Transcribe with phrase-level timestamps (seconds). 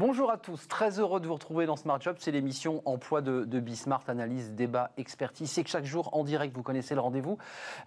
[0.00, 2.16] Bonjour à tous, très heureux de vous retrouver dans Smart Job.
[2.18, 5.50] C'est l'émission emploi de, de Bismart, analyse, débat, expertise.
[5.50, 7.36] C'est que chaque jour en direct, vous connaissez le rendez-vous,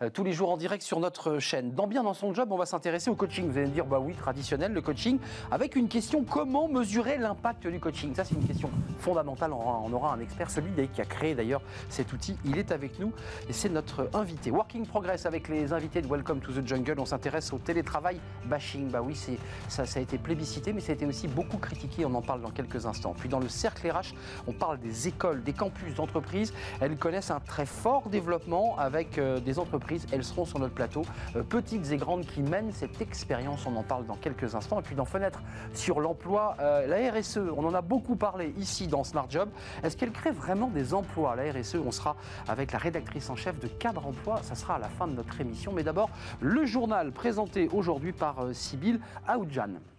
[0.04, 1.72] euh, tous les jours en direct sur notre chaîne.
[1.72, 3.50] Dans Bien dans son job, on va s'intéresser au coaching.
[3.50, 5.18] Vous allez me dire, bah oui, traditionnel, le coaching,
[5.50, 8.14] avec une question comment mesurer l'impact du coaching?
[8.14, 8.70] Ça, c'est une question
[9.00, 9.52] fondamentale.
[9.52, 12.38] On aura, un expert, celui qui a créé d'ailleurs cet outil.
[12.46, 13.12] Il est avec nous
[13.50, 14.52] et c'est notre invité.
[14.52, 17.00] Working Progress avec les invités de Welcome to the Jungle.
[17.00, 18.92] On s'intéresse au télétravail bashing.
[18.92, 19.20] Bah oui,
[19.68, 22.42] ça, ça a été plébiscité, mais ça a été aussi beaucoup critiqué on en parle
[22.42, 23.16] dans quelques instants.
[23.18, 24.14] Puis dans le cercle RH,
[24.48, 26.54] on parle des écoles, des campus, d'entreprises.
[26.82, 30.06] Elles connaissent un très fort développement avec euh, des entreprises.
[30.12, 31.04] Elles seront sur notre plateau,
[31.36, 33.66] euh, petites et grandes, qui mènent cette expérience.
[33.66, 34.80] On en parle dans quelques instants.
[34.80, 35.42] Et puis dans Fenêtre
[35.74, 39.50] sur l'emploi, euh, la RSE, on en a beaucoup parlé ici dans Smart Job.
[39.84, 42.16] Est-ce qu'elle crée vraiment des emplois La RSE, on sera
[42.48, 44.42] avec la rédactrice en chef de Cadre Emploi.
[44.44, 45.72] Ça sera à la fin de notre émission.
[45.74, 46.10] Mais d'abord,
[46.42, 49.93] le journal présenté aujourd'hui par Sybille Aoudjan.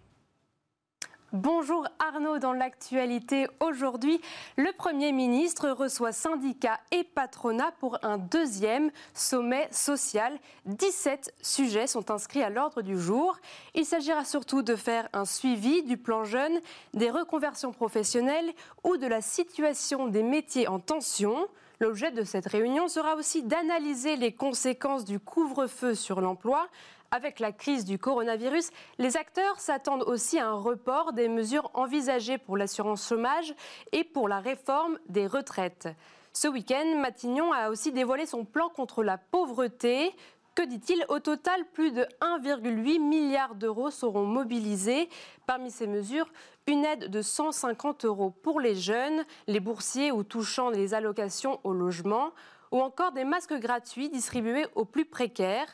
[1.35, 4.21] Bonjour Arnaud, dans l'actualité aujourd'hui,
[4.55, 10.39] le Premier ministre reçoit syndicats et patronats pour un deuxième sommet social.
[10.65, 13.37] 17 sujets sont inscrits à l'ordre du jour.
[13.73, 16.61] Il s'agira surtout de faire un suivi du plan jeune,
[16.93, 18.53] des reconversions professionnelles
[18.85, 21.49] ou de la situation des métiers en tension.
[21.81, 26.69] L'objet de cette réunion sera aussi d'analyser les conséquences du couvre-feu sur l'emploi,
[27.15, 32.37] avec la crise du coronavirus, les acteurs s'attendent aussi à un report des mesures envisagées
[32.37, 33.55] pour l'assurance chômage
[33.93, 35.87] et pour la réforme des retraites.
[36.33, 40.13] Ce week-end, Matignon a aussi dévoilé son plan contre la pauvreté.
[40.55, 41.05] Que dit-il?
[41.07, 45.07] Au total, plus de 1,8 milliard d'euros seront mobilisés.
[45.47, 46.27] Parmi ces mesures,
[46.67, 51.71] une aide de 150 euros pour les jeunes, les boursiers ou touchant les allocations au
[51.71, 52.31] logement,
[52.71, 55.73] ou encore des masques gratuits distribués aux plus précaires.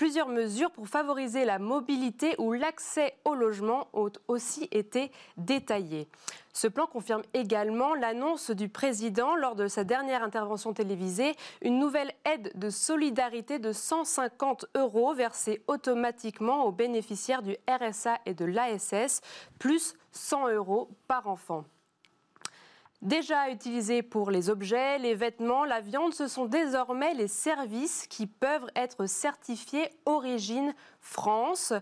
[0.00, 6.08] Plusieurs mesures pour favoriser la mobilité ou l'accès au logement ont aussi été détaillées.
[6.54, 12.14] Ce plan confirme également l'annonce du président lors de sa dernière intervention télévisée, une nouvelle
[12.24, 19.20] aide de solidarité de 150 euros versée automatiquement aux bénéficiaires du RSA et de l'ASS,
[19.58, 21.66] plus 100 euros par enfant.
[23.02, 28.26] Déjà utilisés pour les objets, les vêtements, la viande, ce sont désormais les services qui
[28.26, 31.72] peuvent être certifiés Origine France.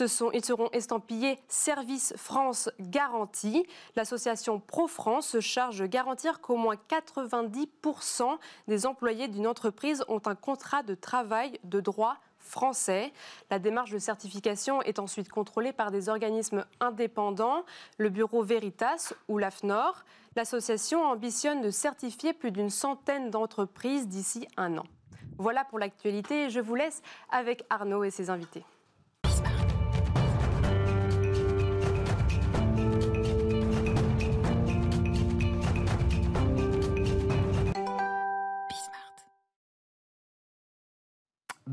[0.00, 3.64] Ils seront estampillés Service France Garantie.
[3.94, 8.36] L'association Pro France se charge de garantir qu'au moins 90%
[8.66, 13.12] des employés d'une entreprise ont un contrat de travail de droit français.
[13.50, 17.64] La démarche de certification est ensuite contrôlée par des organismes indépendants,
[17.98, 20.04] le bureau Veritas ou l'AFNOR.
[20.36, 24.84] L'association ambitionne de certifier plus d'une centaine d'entreprises d'ici un an.
[25.38, 26.50] Voilà pour l'actualité.
[26.50, 28.64] Je vous laisse avec Arnaud et ses invités.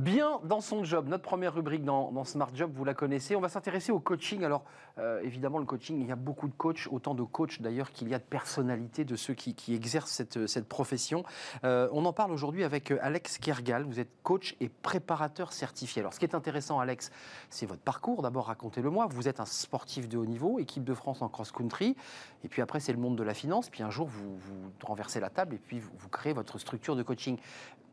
[0.02, 3.36] Bien dans son job, notre première rubrique dans, Smart Job, vous la connaissez.
[3.36, 4.44] On va s'intéresser au coaching.
[4.44, 4.64] Alors,
[4.98, 8.10] euh, évidemment, le coaching, il y a beaucoup de coachs, autant de coachs d'ailleurs qu'il
[8.10, 11.24] y a de personnalités de ceux qui, exercent cette, profession.
[11.66, 13.84] Euh, on en parle aujourd'hui avec euh, Alex Kergal.
[13.84, 16.00] Vous êtes coach et préparateur certifié.
[16.00, 17.12] Alors, ce qui est intéressant, Alex,
[17.52, 18.24] c'est votre parcours.
[18.24, 19.06] D'abord, racontez-le-moi.
[19.08, 21.96] Vous êtes un sportif de haut niveau, équipe de France en cross-country.
[22.44, 23.70] Et puis après, c'est le monde de la finance.
[23.70, 27.04] Puis un jour, vous, vous renversez la table et puis vous créez votre structure de
[27.04, 27.38] coaching.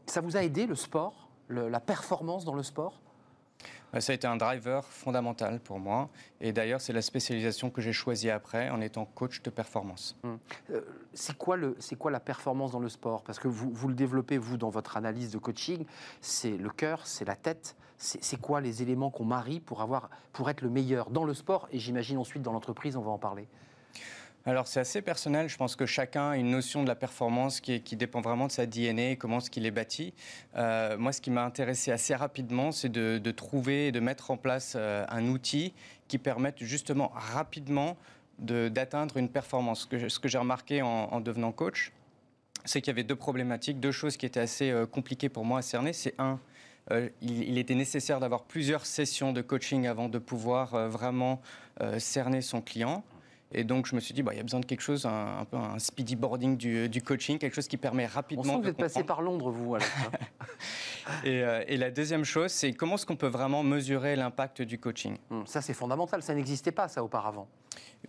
[0.07, 1.28] Ça vous a aidé, le sport?
[1.49, 3.01] La performance dans le sport
[3.99, 6.11] ça a été un driver fondamental pour moi.
[6.41, 10.17] Et d'ailleurs, c'est la spécialisation que j'ai choisie après en étant coach de performance.
[10.25, 10.39] Hum.
[10.71, 10.83] Euh,
[11.15, 11.57] c'est quoi,
[11.99, 13.23] quoi, la performance dans le sport?
[13.23, 15.85] Parce que vous, vous, le développez, vous, dans votre analyse de coaching.
[16.21, 17.77] C'est le cœur, c'est la tête.
[17.97, 21.69] C'est quoi les éléments qu'on marie pour, avoir, pour être le meilleur dans le sport?
[21.73, 23.49] Et j'imagine ensuite dans l'entreprise, on va en parler
[24.47, 27.81] alors c'est assez personnel, je pense que chacun a une notion de la performance qui,
[27.81, 30.15] dépend vraiment de sa DNA, comment ce qu'il est bâti.
[30.57, 34.37] Euh, moi ce qui m'a intéressé assez rapidement, c'est de, trouver et de mettre en
[34.37, 35.75] place euh, un outil
[36.09, 37.97] qui permette justement rapidement
[38.39, 39.87] d'atteindre une performance.
[39.91, 41.93] Ce que, j'ai remarqué en, devenant coach,
[42.65, 45.59] c'est qu'il y avait deux problématiques, deux choses qui étaient assez euh, compliquées pour moi
[45.59, 45.93] à cerner.
[45.93, 46.39] C'est un,
[47.21, 51.43] il, était nécessaire d'avoir plusieurs sessions de coaching avant de pouvoir vraiment
[51.99, 53.05] cerner son client.
[53.53, 55.47] Et donc, je me suis dit, bah, il y a besoin de quelque chose, un,
[55.51, 58.43] peu un speedy boarding du, coaching, quelque chose qui permet rapidement.
[58.43, 59.91] On sent que vous êtes passé par Londres, vous, Alex.
[61.25, 65.17] Euh, et, la deuxième chose, c'est comment est-ce qu'on peut vraiment mesurer l'impact du coaching?
[65.31, 66.23] Hum, Ça, c'est fondamental.
[66.23, 67.49] Ça n'existait pas, ça, auparavant.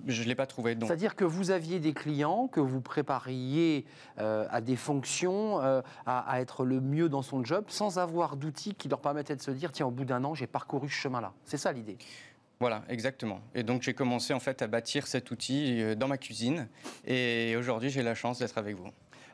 [0.05, 0.77] Je ne l'ai pas trouvé.
[0.77, 3.85] C'est-à-dire que vous aviez des clients, que vous prépariez
[4.19, 8.35] euh, à des fonctions, euh, à, à, être le mieux dans son job, sans avoir
[8.35, 10.95] d'outils qui leur permettaient de se dire, tiens, au bout d'un an, j'ai parcouru ce
[10.95, 11.31] chemin-là.
[11.45, 11.97] C'est ça l'idée?
[12.61, 13.39] Voilà, exactement.
[13.55, 16.67] Et donc j'ai commencé en fait à bâtir cet outil euh, dans ma cuisine.
[17.05, 18.89] Et aujourd'hui, j'ai la chance d'être avec vous.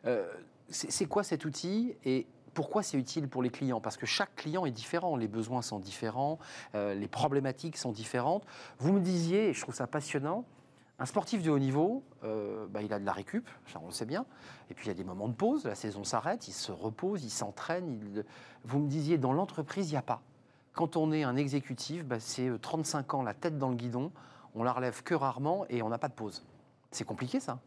[0.05, 0.31] Euh,
[0.69, 3.81] c'est quoi cet outil et pourquoi c'est utile pour les clients?
[3.81, 6.37] Parce que chaque client est différent, les besoins sont différents,
[6.75, 8.45] euh, les problématiques sont différentes.
[8.77, 10.45] Vous me disiez, et je trouve ça passionnant,
[10.99, 13.49] un sportif de haut niveau, bah, il a de la récup,
[13.81, 14.25] on le sait bien,
[14.69, 17.25] et puis il y a des moments de pause, la saison s'arrête, il se repose,
[17.25, 18.23] il s'entraîne.
[18.63, 20.21] Vous me disiez, dans l'entreprise, il n'y a pas.
[20.75, 24.11] Quand on est un exécutif, bah, c'est 35 euh, ans la tête dans le guidon,
[24.55, 26.43] on la relève que rarement et on n'a pas de pause.
[26.91, 27.59] C'est compliqué ça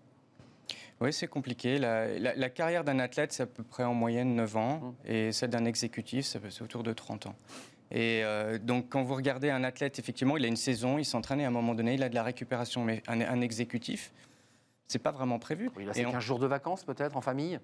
[1.00, 1.78] oui, c'est compliqué.
[1.78, 4.92] La, carrière d'un athlète, c'est à peu près en moyenne 9 ans, mmh.
[5.06, 7.36] et celle d'un exécutif, c'est autour de 30 ans.
[7.92, 11.40] Et euh, donc, quand vous regardez un athlète, effectivement, il a une saison, il s'entraîne
[11.40, 12.84] et à un moment donné, il a de la récupération.
[12.84, 14.12] Mais un, un exécutif,
[14.88, 15.70] c'est pas vraiment prévu.
[15.76, 17.60] Oui, là, c'est 15 jours de vacances, peut-être, en famille?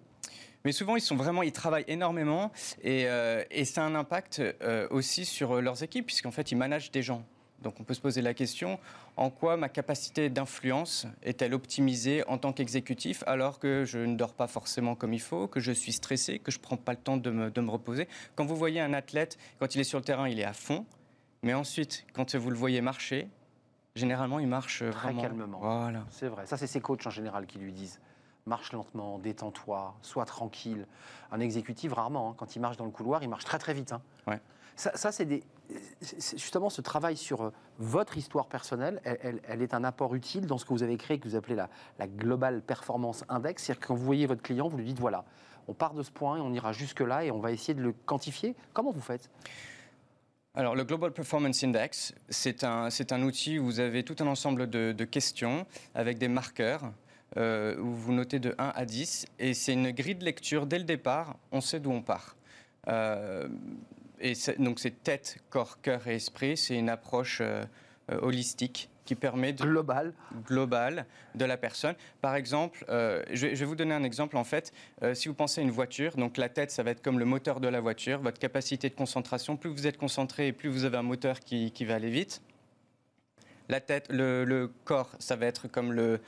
[0.64, 2.50] Mais souvent, ils sont vraiment, ils travaillent énormément
[2.82, 6.56] et, euh, et ça a un impact euh, aussi sur leurs équipes, puisqu'en fait, ils
[6.56, 7.25] managent des gens.
[7.62, 8.78] Donc, on peut se poser la question
[9.16, 14.34] en quoi ma capacité d'influence est-elle optimisée en tant qu'exécutif alors que je ne dors
[14.34, 16.99] pas forcément comme il faut, que je suis stressé, que je ne prends pas le
[16.99, 18.06] temps de me, de me reposer?
[18.34, 20.84] Quand vous voyez un athlète, quand il est sur le terrain, il est à fond.
[21.43, 23.28] Mais ensuite, quand vous le voyez marcher,
[23.94, 25.58] généralement, il marche très calmement.
[25.60, 26.05] Voilà.
[26.10, 26.46] C'est vrai.
[26.46, 28.00] Ça, c'est ses coachs en général qui lui disent
[28.46, 30.87] marche lentement, détends-toi, sois tranquille.
[31.32, 32.35] Un exécutif, rarement, hein.
[32.37, 33.93] quand il marche dans le couloir, il marche très très vite.
[33.93, 34.41] Hein.
[34.76, 35.43] Ça, c'est des...
[36.02, 40.64] justement ce travail sur euh, votre histoire personnelle, elle, est un apport utile dans ce
[40.64, 41.69] que vous avez créé, que vous appelez la,
[42.00, 43.62] la Global Performance Index.
[43.62, 45.25] C'est-à-dire que quand vous voyez votre client, vous lui dites voilà,
[45.69, 47.93] on part de ce point et on ira jusque-là et on va essayer de le
[47.93, 48.56] quantifier.
[48.73, 49.31] Comment vous faites?
[50.56, 54.69] Alors, le Global Performance Index, c'est un, un, outil où vous avez tout un ensemble
[54.69, 56.93] de, de questions avec des marqueurs
[57.36, 60.78] euh, où vous notez de 1 à 10, et c'est une grille de lecture dès
[60.78, 62.36] le départ, on sait d'où on part.
[62.88, 63.48] Euh,
[64.20, 67.64] et donc c'est tête, corps, cœur et esprit, c'est une approche euh,
[68.22, 70.14] holistique qui permet de global
[70.46, 71.94] global de la personne.
[72.22, 74.72] Par exemple, je, vais vous donner un exemple en fait.
[75.12, 77.60] si vous pensez à une voiture, donc la tête, ça va être comme le moteur
[77.60, 79.58] de la voiture, votre capacité de concentration.
[79.58, 82.40] Plus vous êtes concentré, plus vous avez un moteur qui, qui va aller vite.
[83.69, 86.19] La tête, le, corps, ça va être comme euh,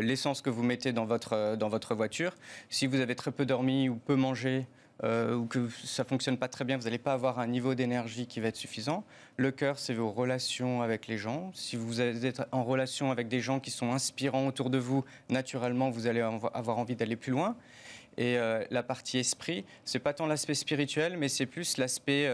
[0.00, 2.36] l'essence que vous mettez dans votre, euh, dans votre voiture.
[2.70, 4.66] Si vous avez très peu dormi ou peu mangé,
[5.02, 8.28] euh, ou que ça fonctionne pas très bien, vous n'allez pas avoir un niveau d'énergie
[8.28, 9.02] qui va être suffisant.
[9.36, 11.50] Le cœur, c'est vos relations avec les gens.
[11.52, 15.90] Si vous êtes en relation avec des gens qui sont inspirants autour de vous, naturellement,
[15.90, 17.56] vous allez avoir envie d'aller plus loin.
[18.16, 18.38] Et
[18.70, 22.30] la partie esprit, c'est pas tant l'aspect spirituel, mais c'est plus l'aspect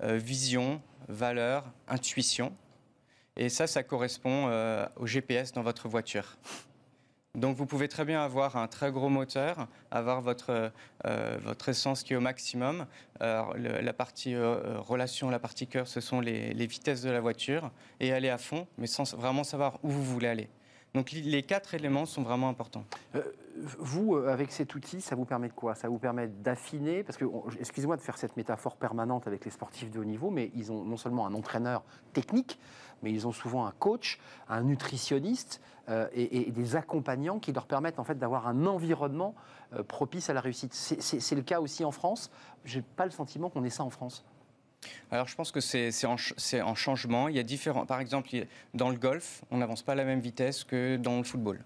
[0.00, 2.52] vision, valeur, intuition.
[3.36, 6.36] Et ça, ça correspond euh, au GPS dans votre voiture.
[7.34, 10.70] Donc vous pouvez très bien avoir un très gros moteur, avoir votre,
[11.04, 12.86] euh, votre essence qui est au maximum.
[13.20, 18.12] la partie euh, relation, la partie cœur, ce sont les, vitesses de la voiture, et
[18.12, 20.48] aller à fond, mais sans vraiment savoir où vous voulez aller.
[20.94, 22.84] Donc les quatre éléments sont vraiment importants.
[23.56, 25.74] Vous, avec cet outil, ça vous permet de quoi?
[25.74, 27.24] Ça vous permet d'affiner, parce que,
[27.58, 30.84] excusez-moi de faire cette métaphore permanente avec les sportifs de haut niveau, mais ils ont
[30.84, 31.82] non seulement un entraîneur
[32.12, 32.60] technique,
[33.04, 34.18] mais ils ont souvent un coach,
[34.48, 39.34] un nutritionniste euh, et, des accompagnants qui leur permettent en fait d'avoir un environnement
[39.86, 40.72] propice à la réussite.
[40.72, 42.30] C'est le cas aussi en France.
[42.64, 44.24] J'ai pas le sentiment qu'on ait ça en France.
[45.10, 47.28] Alors je pense que c'est en, changement.
[47.28, 47.86] Il y a différents.
[47.86, 48.28] Par exemple,
[48.74, 51.60] dans le golf, on n'avance pas à la même vitesse que dans le football.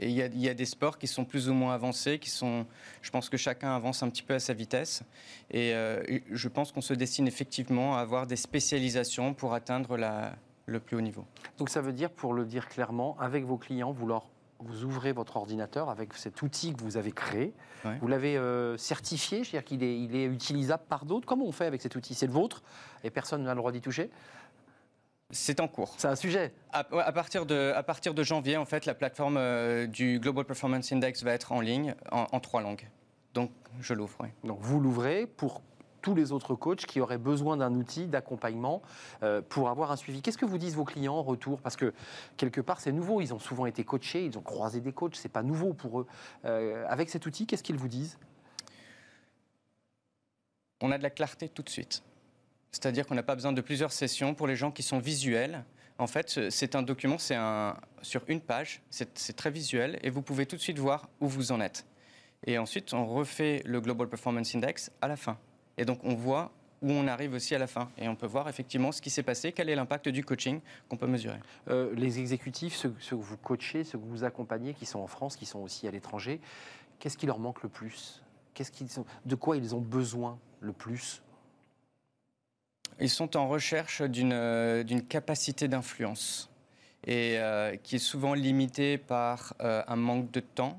[0.00, 2.66] Et il y, a, des sports qui sont plus ou moins avancés, qui sont.
[3.00, 5.04] Je pense que chacun avance un petit peu à sa vitesse.
[5.52, 9.96] Et, euh, je pense qu'on se destine effectivement à avoir des spécialisations pour atteindre
[10.66, 11.24] le plus haut niveau.
[11.58, 14.28] Donc ça veut dire, pour le dire clairement, avec vos clients, vous leur
[14.60, 17.52] vous ouvrez votre ordinateur avec cet outil que vous avez créé.
[18.00, 21.26] Vous l'avez euh, certifié, c'est-à-dire qu'il est, il est utilisable par d'autres.
[21.26, 22.14] Comment on fait avec cet outil?
[22.14, 22.62] C'est le vôtre
[23.02, 24.10] et personne n'a le droit d'y toucher?
[25.30, 25.94] C'est en cours.
[25.98, 26.54] C'est un sujet.
[26.72, 30.92] À, partir de, à partir de janvier, en fait, la plateforme euh, du Global Performance
[30.92, 32.88] Index va être en ligne en, trois langues.
[33.34, 34.16] Donc, je l'ouvre.
[34.44, 35.60] Donc, vous l'ouvrez pour
[36.04, 38.82] tous les autres coachs qui auraient besoin d'un outil d'accompagnement
[39.22, 40.20] euh, pour avoir un suivi.
[40.20, 41.62] Qu'est-ce que vous disent vos clients en retour?
[41.62, 41.94] Parce que
[42.36, 43.22] quelque part, c'est nouveau.
[43.22, 46.06] Ils ont souvent été coachés, ils ont croisé des coachs, c'est pas nouveau pour eux.
[46.44, 48.18] Euh, avec cet outil, qu'est-ce qu'ils vous disent?
[50.82, 52.02] On a de la clarté tout de suite.
[52.70, 55.64] C'est-à-dire qu'on n'a pas besoin de plusieurs sessions pour les gens qui sont visuels.
[55.96, 60.20] En fait, c'est un document, c'est un, sur une page, c'est très visuel et vous
[60.20, 61.86] pouvez tout de suite voir où vous en êtes.
[62.46, 65.38] Et ensuite, on refait le Global Performance Index à la fin.
[65.78, 66.52] Et donc on voit
[66.84, 67.88] où on arrive aussi à la fin.
[67.98, 70.98] Et on peut voir effectivement ce qui s'est passé, quel est l'impact du coaching qu'on
[70.98, 71.38] peut mesurer.
[71.68, 75.36] Euh, les exécutifs, ceux, que vous coachez, ceux que vous accompagnez, qui sont en France,
[75.36, 76.40] qui sont aussi à l'étranger,
[76.98, 78.22] qu'est-ce qui leur manque le plus?
[78.52, 78.88] Qu'est-ce qu'ils
[79.24, 81.22] De quoi ils ont besoin le plus?
[83.00, 86.50] Ils sont en recherche d'une capacité d'influence
[87.06, 87.40] et
[87.82, 90.78] qui est souvent limitée par un manque de temps,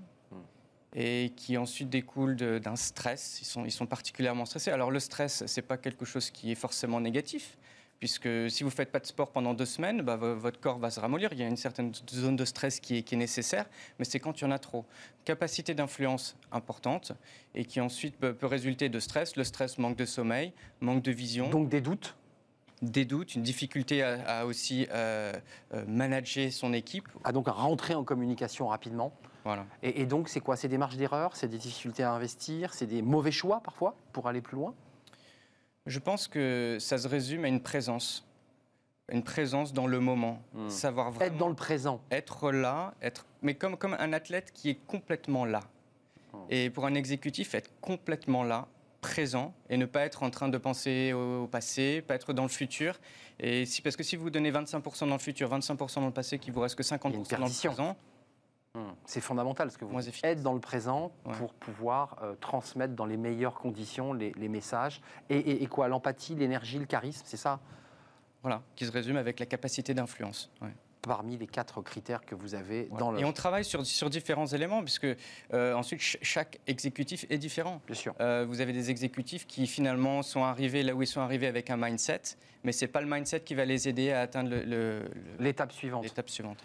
[0.96, 3.40] et qui ensuite découle d'un stress.
[3.42, 4.72] Ils sont, ils sont particulièrement stressés.
[4.72, 7.58] Alors le stress, ce n'est pas quelque chose qui est forcément négatif,
[8.00, 10.90] puisque si vous ne faites pas de sport pendant deux semaines, bah, votre corps va
[10.90, 11.34] se ramollir.
[11.34, 13.66] Il y a une certaine zone de stress qui est, qui est nécessaire,
[14.00, 14.86] mais c'est quand il y en a trop.
[15.26, 17.12] Capacité d'influence importante,
[17.54, 19.36] et qui ensuite peut, résulter de stress.
[19.36, 21.50] Le stress, manque de sommeil, manque de vision.
[21.50, 22.16] Donc des doutes?
[22.82, 25.34] Des doutes, une difficulté à, aussi euh,
[25.74, 27.08] euh, manager son équipe.
[27.24, 29.14] À donc rentrer en communication rapidement?
[29.84, 30.56] Et, donc, c'est quoi?
[30.56, 31.36] C'est des marges d'erreur?
[31.36, 32.74] C'est des difficultés à investir?
[32.74, 34.74] C'est des mauvais choix parfois pour aller plus loin?
[35.86, 38.26] Je pense que ça se résume à une présence.
[39.12, 40.42] Une présence dans le moment.
[40.54, 40.70] Hmm.
[40.70, 42.02] Savoir vraiment être dans le présent.
[42.10, 45.62] Être là, être, mais comme, comme un athlète qui est complètement là.
[46.34, 46.38] Hmm.
[46.50, 48.68] Et pour un exécutif, être complètement là,
[49.02, 52.50] présent, et ne pas être en train de penser au, passé, pas être dans le
[52.50, 53.00] futur.
[53.40, 56.40] Et si, parce que si vous donnez 25% dans le futur, 25% dans le passé,
[56.40, 57.96] qu'il vous reste que 50% dans le présent.
[59.06, 63.18] C'est fondamental, ce que vous êtes dans le présent pour pouvoir euh, transmettre dans les
[63.18, 65.02] meilleures conditions les, messages.
[65.30, 67.60] Et, quoi L'empathie, l'énergie, le charisme, c'est ça?
[68.42, 70.52] Voilà, qui se résume avec la capacité d'influence.
[71.02, 73.20] Parmi les quatre critères que vous avez dans le...
[73.20, 75.08] Et on travaille sur, sur différents éléments, puisque
[75.54, 77.82] euh, ensuite chaque exécutif est différent.
[77.86, 78.16] Bien sûr.
[78.20, 81.70] Euh, vous avez des exécutifs qui finalement sont arrivés là où ils sont arrivés avec
[81.70, 82.22] un mindset,
[82.64, 84.56] mais ce n'est pas le mindset qui va les aider à atteindre
[85.40, 86.04] l'étape le, suivante.
[86.04, 86.64] L'étape suivante.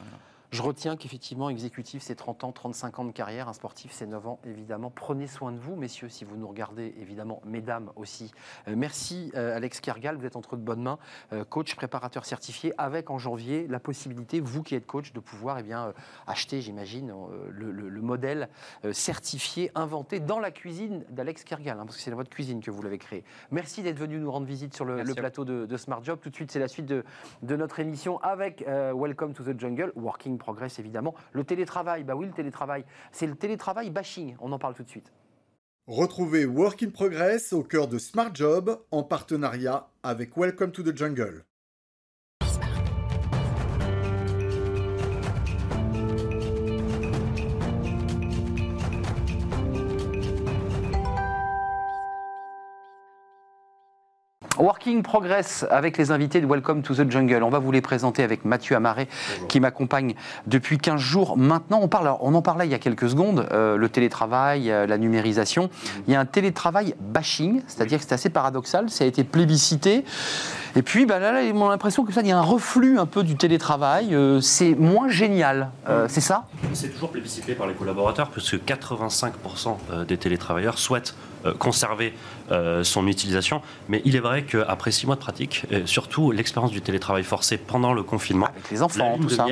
[0.50, 3.48] Je retiens qu'effectivement, exécutif, c'est 30 ans, 35 ans de carrière.
[3.48, 4.90] Un sportif, c'est 9 ans, évidemment.
[4.92, 8.32] Prenez soin de vous, messieurs, si vous nous regardez, évidemment, mesdames aussi.
[8.66, 10.16] Euh, merci, euh, Alex Kergal.
[10.16, 10.98] Vous êtes entre de bonnes mains.
[11.32, 15.60] Euh, coach, préparateur certifié, avec en janvier la possibilité, vous qui êtes coach, de pouvoir
[15.60, 15.94] eh bien,
[16.26, 17.14] acheter, j'imagine,
[17.50, 18.48] le, modèle
[18.90, 22.72] certifié, inventé dans la cuisine d'Alex Kergal, hein, parce que c'est dans votre cuisine que
[22.72, 23.22] vous l'avez créé.
[23.52, 26.18] Merci d'être venu nous rendre visite sur le, plateau de, Smart Job.
[26.20, 27.04] Tout de suite, c'est la suite de,
[27.42, 31.14] de, notre émission avec Welcome to the Jungle, Working progresse évidemment.
[31.32, 34.34] Le télétravail, bah oui, le télétravail, c'est le télétravail bashing.
[34.40, 35.12] On en parle tout de suite.
[35.86, 40.96] Retrouvez Work in Progress au cœur de Smart Job en partenariat avec Welcome to the
[40.96, 41.44] Jungle.
[54.60, 57.42] Working Progress avec les invités de Welcome to the Jungle.
[57.42, 59.08] On va vous les présenter avec Mathieu Amaré
[59.48, 60.14] qui m'accompagne
[60.46, 61.80] depuis 15 jours maintenant.
[61.82, 64.98] On, parle, on en parlait il y a quelques secondes, euh, le télétravail, euh, la
[64.98, 65.64] numérisation.
[65.64, 66.02] Mhm.
[66.06, 70.04] Il y a un télétravail bashing, c'est-à-dire que c'est assez paradoxal, ça a été plébiscité.
[70.76, 73.06] Et puis bah, là, on a l'impression que ça, il y a un reflux un
[73.06, 74.14] peu du télétravail.
[74.14, 75.70] Euh, c'est moins génial,
[76.08, 76.44] c'est ça?
[76.72, 81.14] C'est toujours plébiscité par les collaborateurs, puisque 85% des télétravailleurs souhaitent
[81.46, 82.12] euh, conserver
[82.50, 83.62] euh, son utilisation.
[83.88, 87.94] Mais il est vrai qu'après six mois de pratique, surtout l'expérience du télétravail forcé pendant
[87.94, 89.46] le confinement, avec les enfants, tout ça.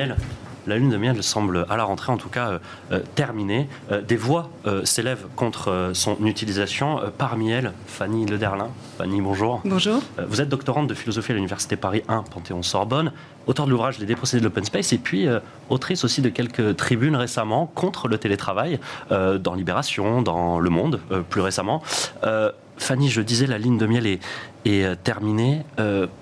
[0.69, 2.59] La lune de miel semble, à la rentrée en tout cas,
[2.91, 3.67] euh, terminée.
[4.07, 4.49] des voix
[4.83, 6.99] s'élèvent contre son utilisation.
[7.17, 8.69] parmi elles, Fanny Lederlin.
[8.97, 9.61] Fanny, bonjour.
[9.65, 10.01] Bonjour.
[10.27, 13.11] vous êtes doctorante de philosophie à l'Université Paris 1, Panthéon-Sorbonne
[13.49, 16.77] auteur de l'ouvrage Les déprocédés de l'open space, et puis euh, autrice aussi de quelques
[16.77, 18.79] tribunes récemment contre le télétravail,
[19.11, 21.81] euh, dans Libération, dans Le Monde, euh, plus récemment.
[22.77, 24.21] Fanny, je disais, la ligne de miel est,
[24.63, 25.63] est terminée.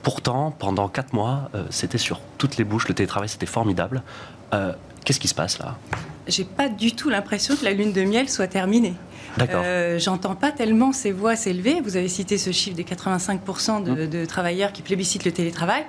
[0.01, 4.01] pourtant, pendant quatre mois, c'était sur toutes les bouches, le télétravail, c'était formidable.
[5.05, 5.77] Qu'est-ce qui se passe là?
[6.27, 8.95] J'ai pas du tout l'impression que la lune de miel soit terminée.
[9.39, 11.79] Euh, J'entends pas tellement ces voix s'élever.
[11.81, 15.85] Vous avez cité ce chiffre des 85% de, de, travailleurs qui plébiscitent le télétravail.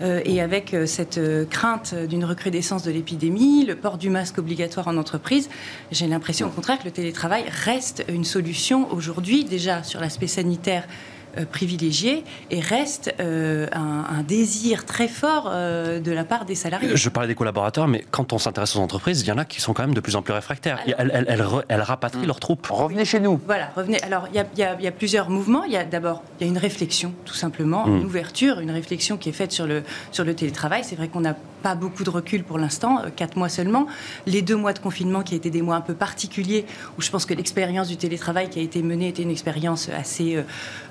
[0.00, 4.38] Euh, et avec euh, cette euh, crainte d'une recrudescence de l'épidémie, le port du masque
[4.38, 5.50] obligatoire en entreprise,
[5.90, 10.84] j'ai l'impression au contraire que le télétravail reste une solution aujourd'hui, déjà sur l'aspect sanitaire
[10.84, 11.11] euh,
[11.50, 16.90] privilégié et reste euh, un, désir très fort euh, de la part des salariés.
[16.94, 19.60] Je parlais des collaborateurs, mais quand on s'intéresse aux entreprises, il y en a qui
[19.60, 20.78] sont quand même de plus en plus réfractaires.
[20.86, 22.66] elles, rapatrient leurs troupes.
[22.68, 23.40] Revenez chez nous.
[23.46, 24.00] Voilà, revenez.
[24.02, 25.64] Alors, il y, a, plusieurs mouvements.
[25.64, 27.96] Il y a d'abord il y a une réflexion, tout simplement, mm.
[27.96, 30.82] une ouverture, une réflexion qui est faite sur le, sur le télétravail.
[30.84, 33.86] C'est vrai qu'on n'a pas beaucoup de recul pour l'instant, quatre mois seulement.
[34.26, 36.66] Les deux mois de confinement qui étaient des mois un peu particuliers,
[36.98, 40.36] où je pense que l'expérience du télétravail qui a été menée était une expérience assez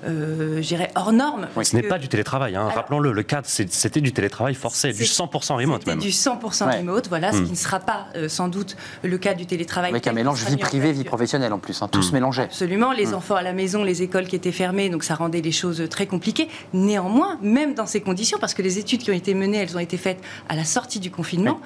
[0.05, 0.30] euh,
[0.61, 1.47] j'irais hors norme.
[1.63, 2.69] ce n'est pas du télétravail, hein.
[2.73, 6.00] rappelons-le, le cadre c'était du télétravail forcé, du 100% remote même.
[6.00, 7.45] du 100% remote, voilà, ce hmm.
[7.45, 9.91] qui ne sera pas euh, sans doute le cas du télétravail.
[9.91, 12.43] Avec un mélange vie privée, vie professionnelle en plus, hein, tout se mélangeait.
[12.43, 13.15] Absolument, les hmm.
[13.15, 16.07] enfants à la maison, les écoles qui étaient fermées, donc ça rendait les choses très
[16.07, 16.47] compliquées.
[16.73, 19.79] Néanmoins, même dans ces conditions, parce que les études qui ont été menées, elles ont
[19.81, 21.59] été faites à la sortie du confinement,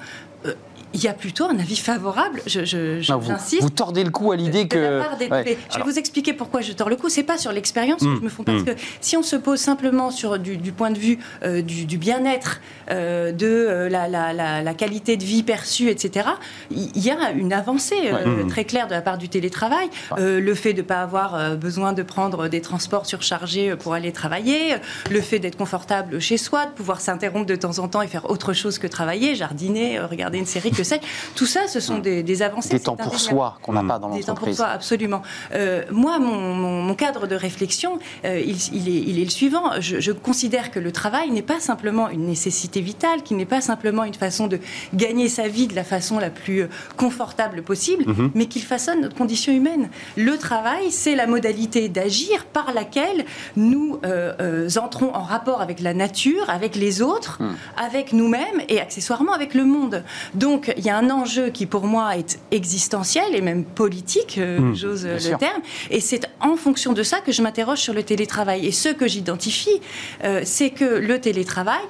[0.44, 0.54] euh,
[0.96, 2.40] il y a plutôt un avis favorable.
[2.46, 4.78] Je, je, Non, vous, tordez le cou à l'idée de que.
[4.78, 5.44] la part des- Ouais.
[5.44, 7.08] des- Je vais vous expliquer pourquoi je tords le cou.
[7.08, 8.64] C'est pas sur l'expérience que Mm, je me fonds parce mm.
[8.64, 11.98] que si on se pose simplement sur du, du point de vue euh, du, du
[11.98, 12.60] bien-être,
[12.90, 16.28] euh, de euh, la, la- la- la qualité de vie perçue, etc.,
[16.70, 18.44] il y, a une avancée euh, Ouais.
[18.44, 18.48] Mm.
[18.48, 19.88] très claire de la part du télétravail.
[20.18, 24.12] Euh, le fait de ne pas avoir besoin de prendre des transports surchargés pour aller
[24.12, 24.76] travailler,
[25.10, 28.30] le fait d'être confortable chez soi, de pouvoir s'interrompre de temps en temps et faire
[28.30, 31.00] autre chose que travailler, jardiner, regarder une série, que sais
[31.34, 32.70] Tout ça, ce sont des, des avancées.
[32.70, 34.56] Des c'est temps pour soi qu'on n'a pas dans Des temps pour l'entreprise.
[34.56, 35.22] soi, absolument.
[35.52, 39.30] Euh, moi, mon, mon- mon cadre de réflexion, euh, il, il est, il est le
[39.30, 39.64] suivant.
[39.80, 43.60] Je, je considère que le travail n'est pas simplement une nécessité vitale, qui n'est pas
[43.60, 44.58] simplement une façon de
[44.94, 48.30] gagner sa vie de la façon la plus euh, confortable possible, Mhm.
[48.34, 49.88] mais qu'il façonne notre condition humaine.
[50.16, 53.24] Le travail, c'est la modalité d'agir par laquelle
[53.56, 57.56] nous euh, euh, entrons en rapport avec la nature, avec les autres, Mhm.
[57.88, 60.02] avec nous-mêmes et accessoirement avec le monde.
[60.34, 64.58] Donc, il y a un enjeu qui, pour moi, est existentiel et même politique, euh,
[64.60, 65.38] Mm, j'ose le sûr.
[65.38, 65.62] terme.
[65.90, 68.66] Et c'est en fonction de ça que je m'interroge sur le télétravail.
[68.66, 69.80] Et ce que j'identifie,
[70.24, 71.80] euh, c'est que le télétravail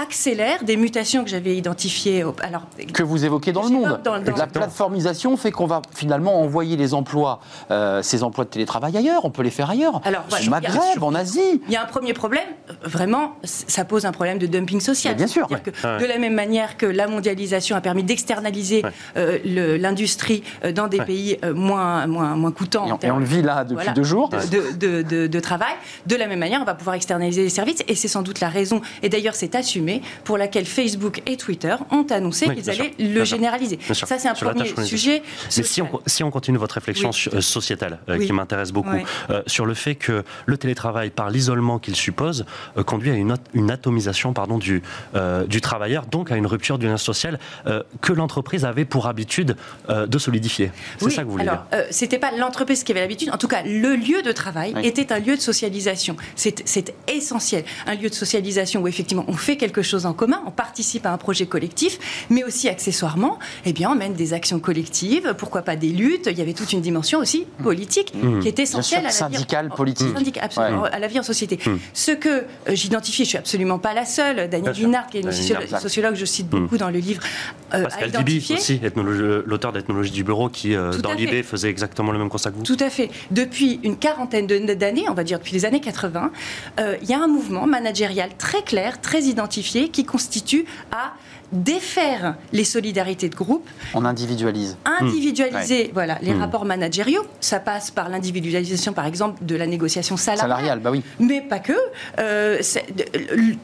[0.00, 2.24] accélère des mutations que j'avais identifiées.
[2.24, 2.62] au- Alors,
[2.92, 4.00] que vous évoquez dans le monde.
[4.04, 8.44] dans le- dans- la plateformisation fait qu'on va finalement envoyer les emplois, euh, ces emplois
[8.44, 9.24] de télétravail ailleurs.
[9.24, 10.00] On peut les faire ailleurs.
[10.04, 11.62] Alors, voilà, Au il y a- Maghreb, en Asie.
[11.66, 15.14] Il y a un premier problème, euh, vraiment, ça pose un problème de dumping social.
[15.14, 15.98] Mais bien sûr, C'est-à-dire que Ouais.
[16.00, 18.90] de la même manière que la mondialisation a permis d'externaliser Ouais.
[19.16, 20.42] euh, l'industrie
[20.74, 21.04] dans des Ouais.
[21.04, 23.74] pays euh, moins, moins, moins coûtants Et on, et termes on le vit là depuis
[23.76, 24.28] voilà, deux jours.
[24.28, 25.74] de, de- de- de travail.
[26.06, 28.48] De la même manière, on va pouvoir externaliser les services et c'est sans doute la
[28.48, 29.85] raison, et d'ailleurs c'est assumé,
[30.24, 33.78] pour laquelle Facebook et Twitter ont annoncé Oui, qu'ils sûr, allaient le généraliser.
[33.92, 35.22] Ça, c'est un sur premier sujet.
[35.56, 37.28] Mais si on, si on continue votre réflexion Oui.
[37.34, 38.26] euh, sociétale, euh, Oui.
[38.26, 38.90] qui m'intéresse beaucoup,
[39.30, 42.44] euh, sur le fait que le télétravail, par l'isolement qu'il suppose,
[42.76, 44.82] euh, conduit à une, at- une atomisation pardon, du,
[45.48, 47.38] du travailleur, donc à une rupture du lien social
[48.00, 49.56] que l'entreprise avait pour habitude
[49.88, 50.70] de solidifier.
[50.98, 51.84] C'est ça que vous voulez alors, dire?
[51.90, 53.30] c'était pas l'entreprise qui avait l'habitude.
[53.32, 56.16] En tout cas, le lieu de travail était un lieu de socialisation.
[56.34, 57.64] C'est c'est essentiel.
[57.86, 61.12] Un lieu de socialisation où effectivement on fait quelque chose en commun, on participe à
[61.12, 61.98] un projet collectif,
[62.30, 65.34] mais aussi accessoirement, eh bien, on mène des actions collectives.
[65.38, 68.40] Pourquoi pas des luttes Il y avait toute une dimension aussi politique Mmh.
[68.40, 69.34] qui est essentielle sûr, à la vie.
[69.36, 70.08] syndicale, en- politique.
[70.16, 71.58] syndic- absolument, à la vie en société.
[71.94, 74.48] Ce que euh, j'identifie, je suis absolument pas la seule.
[74.48, 74.74] Daniel.
[74.76, 77.22] Linhart, qui est une sociologue, sociologue, je cite beaucoup dans le livre,
[77.74, 78.56] euh, a Pascal identifié.
[78.56, 78.80] aussi,
[79.46, 82.62] l'auteur d'Ethnologie du bureau, qui euh, dans l'IB faisait exactement le même constat que vous.
[82.62, 83.10] Tout à fait.
[83.30, 86.30] Depuis une quarantaine d'années, on va dire depuis les années 80,
[86.80, 89.46] euh, il y a un mouvement managérial très clair, très identifié,
[89.92, 91.12] qui constitue à
[91.52, 94.76] défaire les solidarités de groupe, On individualise.
[94.84, 96.40] individualiser voilà, les Mm.
[96.40, 97.24] rapports managériaux.
[97.40, 100.50] Ça passe par l'individualisation, par exemple, de la négociation salariale.
[100.50, 101.02] Salarial, bah oui.
[101.20, 101.72] Mais pas que.
[102.18, 102.58] Euh,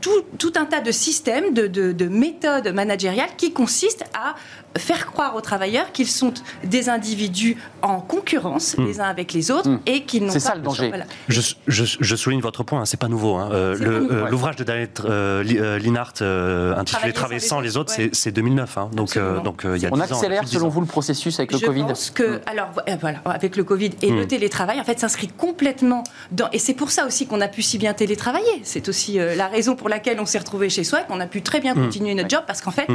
[0.00, 4.34] tout, tout un tas de systèmes, de, de- de méthodes managériales qui consistent à
[4.78, 6.32] faire croire aux travailleurs qu'ils sont
[6.64, 9.80] des individus en concurrence les uns avec les autres Mm.
[9.86, 10.32] et qu'ils n'ont pas...
[10.34, 10.88] C'est ça, le danger.
[10.88, 11.04] Voilà.
[11.28, 13.34] Je, je- je souligne votre point, hein, c'est pas nouveau.
[13.36, 13.50] hein.
[13.52, 14.30] Euh, euh, ouais.
[14.30, 18.10] L'ouvrage de Daniel euh, euh, Linhart euh, intitulé Travailler Travailler sans les autres, ouais.
[18.12, 18.78] c'est- c'est 2009.
[18.78, 18.90] hein.
[18.92, 20.66] Donc, euh, donc euh, il y a On 10 ans, accélère, plus de 10 selon
[20.66, 20.70] ans.
[20.70, 23.64] vous, le processus avec le je Covid pense que, alors vo- euh, voilà, avec le
[23.64, 26.48] Covid et le télétravail, en fait, s'inscrit complètement dans.
[26.52, 28.60] Et c'est pour ça aussi qu'on a pu si bien télétravailler.
[28.64, 31.26] C'est aussi euh, la raison pour laquelle on s'est retrouvé chez soi et qu'on a
[31.26, 32.86] pu très bien continuer notre job parce qu'en fait,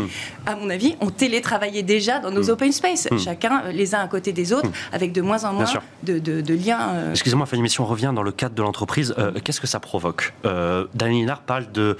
[0.45, 1.09] à mon avis, on
[1.83, 2.49] déjà dans nos Mm.
[2.49, 3.17] open space, Mm.
[3.19, 5.65] chacun euh, les uns à côté des autres, avec de moins en moins
[6.03, 6.79] de, de- de liens.
[6.93, 9.79] euh, Excusez-moi, Fanny, si on revient dans le cadre de l'entreprise, euh, qu'est-ce que ça
[9.79, 10.33] provoque?
[10.45, 11.97] Euh, Daniel Linhart parle de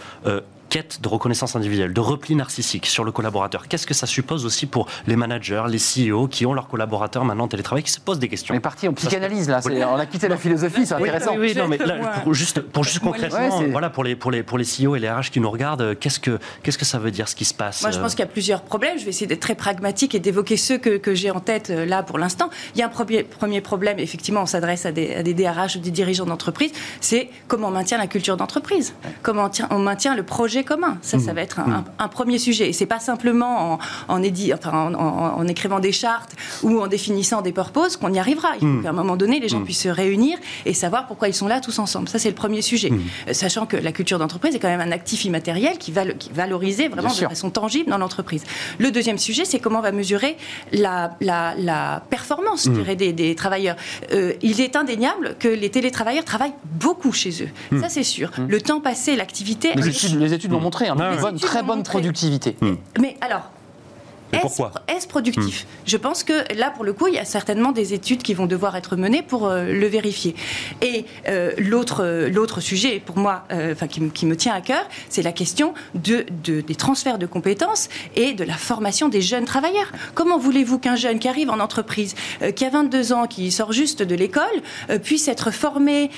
[0.70, 3.68] quête de reconnaissance individuelle, de repli narcissique sur le collaborateur.
[3.68, 7.46] Qu'est-ce que ça suppose aussi pour les managers, les CEO qui ont leurs collaborateurs maintenant
[7.46, 9.96] en télétravail, qui se posent des questions On est parti en psychanalyse là, c'est- on
[9.96, 11.32] a quitté la philosophie, c'est Oui, intéressant.
[11.38, 14.32] Oui, oui, non, mais là, pour juste, pour juste concrètement, ouais, voilà, pour les, pour,
[14.32, 16.86] les, pour les CEO et les RH qui nous regardent, euh, qu'est-ce que, qu'est-ce que
[16.86, 18.62] ça veut dire ce qui se passe Moi, je euh, pense qu'il y a plusieurs
[18.62, 18.98] problèmes.
[19.00, 21.86] Je vais essayer d'être très pragmatique et d'évoquer ceux que, que j'ai en tête euh,
[21.86, 22.50] là pour l'instant.
[22.76, 25.76] Il y a un premier, premier problème, effectivement, on s'adresse à des, à des DRH
[25.76, 29.80] ou des dirigeants d'entreprise, c'est comment on maintient la culture d'entreprise, comment on, tient- on
[29.80, 30.98] maintient le projet commun.
[31.02, 32.70] Ça, ça va être un, un- un premier sujet.
[32.70, 36.80] Et c'est pas simplement en, en, édi- enfin, en, en- en écrivant des chartes ou
[36.82, 38.50] en définissant des purposes qu'on y arrivera.
[38.56, 38.84] Il faut Mmh.
[38.84, 41.62] qu'à un moment donné, les gens puissent se réunir et savoir pourquoi ils sont là
[41.62, 42.10] tous ensemble.
[42.10, 42.92] Ça, c'est le premier sujet.
[43.28, 46.30] Euh, Sachant que la culture d'entreprise est quand même un actif immatériel qui va qui
[46.30, 48.44] est valorisé vraiment de façon tangible dans l'entreprise.
[48.80, 50.38] Le deuxième sujet, c'est comment on va mesurer
[50.74, 53.76] la, la- la performance je dirais, des, des travailleurs.
[54.12, 57.50] Euh, il est indéniable que les télétravailleurs travaillent beaucoup chez eux.
[57.80, 58.32] Ça, c'est sûr.
[58.48, 59.74] Le temps passé, l'activité.
[59.76, 61.92] Les études, les études l'ont montré, hein, une bonne- très bonne montré.
[61.92, 62.58] productivité.
[63.00, 63.50] Mais alors,
[64.34, 65.68] est-ce productif hmm.
[65.86, 68.46] Je pense que là, pour le coup, il y a certainement des études qui vont
[68.46, 70.36] devoir être menées pour euh, le vérifier.
[70.82, 74.86] Et euh, l'autre, l'autre sujet, pour moi, euh, enfin, qui, qui, me tient à cœur,
[75.10, 79.92] c'est la question de, des transferts de compétences et de la formation des jeunes travailleurs.
[80.14, 82.16] Comment voulez-vous qu'un jeune qui arrive en entreprise,
[82.56, 84.44] qui a 22 ans, qui sort juste de l'école,
[85.04, 86.10] puisse être formé,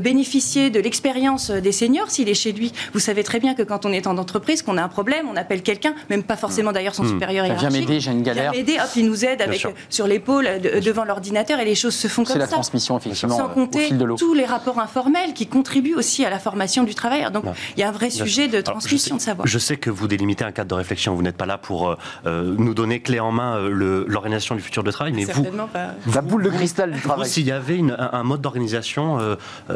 [0.00, 2.72] bénéficier de l'expérience des seniors s'il est chez lui?
[2.92, 5.36] Vous savez très bien que quand on est en entreprise, qu'on a un problème, on
[5.36, 7.08] appelle quelqu'un, même pas forcément d'ailleurs son hmm.
[7.08, 8.52] supérieur Viens m'aider, j'ai une galère.
[8.52, 10.48] Viens m'aider, hop, il nous aide avec, sur l'épaule,
[10.84, 12.32] devant l'ordinateur, et les choses se font comme ça.
[12.34, 16.38] C'est la transmission, effectivement, Sans compter tous les rapports informels qui contribuent aussi à la
[16.38, 17.30] formation du travailleur.
[17.30, 17.44] Donc,
[17.76, 19.46] il y a un vrai sujet de transmission de savoir.
[19.46, 21.14] Je sais que vous délimitez un cadre de réflexion.
[21.14, 21.96] Vous n'êtes pas là pour euh,
[22.26, 25.94] euh, nous donner clé en main euh, l'organisation du futur de travail, mais vous, pas.
[26.12, 27.28] la boule de cristal du travail.
[27.28, 29.18] S'il y avait un, mode d'organisation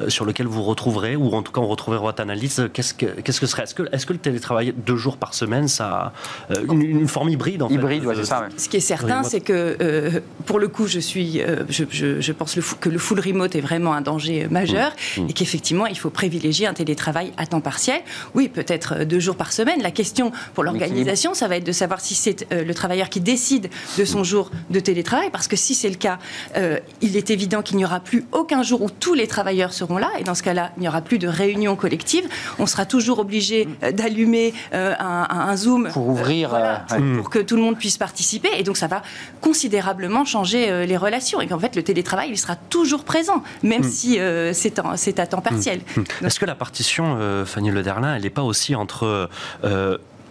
[0.08, 3.40] sur lequel vous retrouverez, ou en tout cas on retrouverait votre analyse, qu'est-ce que, qu'est-ce
[3.40, 3.64] que serait?
[3.64, 6.12] Est-ce que, est que le télétravail deux jours par semaine, ça
[6.68, 8.48] une, une forme hybride Hybride, c'est ça.
[8.56, 12.58] Ce qui est certain, c'est que euh, pour le coup, je suis, euh, je, pense
[12.80, 15.20] que le full remote est vraiment un danger majeur mmh.
[15.20, 15.26] Mmh.
[15.28, 18.00] et qu'effectivement, il faut privilégier un télétravail à temps partiel.
[18.34, 19.82] Oui, peut-être deux jours par semaine.
[19.82, 23.20] La question pour l'organisation, ça va être de savoir si c'est euh, le travailleur qui
[23.20, 26.18] décide de son jour de télétravail, parce que si c'est le cas,
[27.00, 30.10] il est évident qu'il n'y aura plus aucun jour où tous les travailleurs seront là,
[30.18, 32.28] et dans ce cas-là, il n'y aura plus de réunion collective.
[32.58, 36.86] On sera toujours obligé d'allumer un, Zoom pour ouvrir,
[37.16, 38.48] pour que tout le monde puisse participer.
[38.56, 39.02] Et donc, ça va
[39.40, 41.40] considérablement changer euh, les relations.
[41.40, 43.90] Et qu'en fait, le télétravail, il sera toujours présent, même mm.
[43.90, 44.78] si euh, c'est
[45.18, 45.80] à temps partiel.
[45.96, 46.00] Mm.
[46.00, 46.26] Mm.
[46.26, 49.28] Est-ce que la partition, euh, Fanny Lederlin, elle n'est pas aussi entre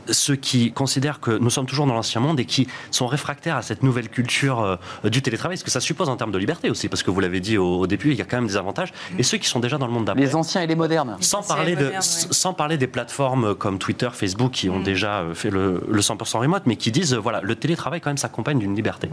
[0.10, 3.62] ceux qui considèrent que nous sommes toujours dans l'ancien monde et qui sont réfractaires à
[3.62, 6.90] cette nouvelle culture euh, du télétravail, ce que ça suppose en termes de liberté aussi,
[6.90, 9.24] parce que vous l'avez dit au, début, il y a quand même des avantages, et
[9.24, 10.22] ceux qui sont déjà dans le monde d'après.
[10.22, 11.18] Les anciens et les modernes.
[11.20, 14.84] Sans parler, de, sans parler des plateformes comme Twitter, Facebook, qui ont mm.
[14.84, 18.18] déjà euh, fait le, le 100% remote, mais qui disent, voilà, le télétravail quand même
[18.18, 19.10] s'accompagne d'une liberté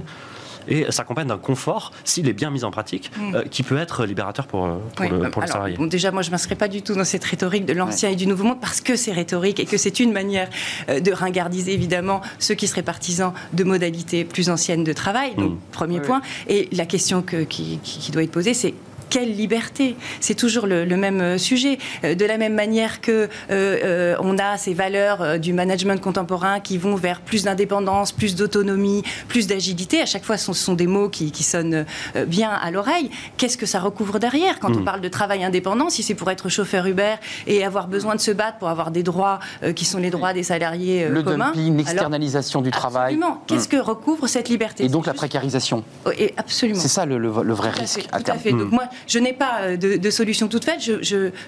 [0.69, 3.35] et s'accompagne d'un confort, s'il est bien mis en pratique, mm.
[3.35, 5.77] euh, qui peut être libérateur pour, euh, pour, le, pour salarié.
[5.89, 8.27] déjà, moi, je ne m'inscris pas du tout dans cette rhétorique de l'ancien et du
[8.27, 10.49] nouveau monde parce que c'est rhétorique et que c'est une manière
[10.89, 15.35] euh, de ringardiser évidemment ceux qui seraient partisans de modalités plus anciennes de travail.
[15.37, 15.59] Donc, mm.
[15.73, 16.21] premier point.
[16.49, 18.75] Et la question que, qui, qui doit être posée, c'est
[19.09, 21.79] quelle liberté C'est toujours le, même euh, sujet.
[22.05, 26.79] Euh, de la même manière que euh, on a ces valeurs du management contemporain qui
[26.79, 30.01] vont vers plus d'indépendance, plus d'autonomie, plus d'agilité.
[30.01, 31.87] À chaque fois, ce sont des mots qui, sonnent
[32.27, 33.11] bien à l'oreille.
[33.37, 34.85] Qu'est-ce que ça recouvre derrière quand on hmm.
[34.85, 37.15] parle de travail indépendant Si c'est pour être chauffeur Uber
[37.47, 39.39] et avoir besoin de se battre pour avoir des droits
[39.75, 41.53] qui sont les droits des salariés le communs.
[41.53, 43.15] dumping, l'externalisation du travail.
[43.15, 43.43] Absolument.
[43.47, 43.71] Qu'est-ce hmm.
[43.71, 44.85] que recouvre cette liberté?
[44.85, 45.85] Et donc la précarisation.
[46.05, 46.81] Oh, et absolument.
[46.81, 48.39] C'est ça le, vrai risque à, terme.
[48.39, 48.51] fait.
[48.51, 48.75] Donc hmm.
[48.75, 50.81] moi, je n'ai pas euh, de, solution toute faite.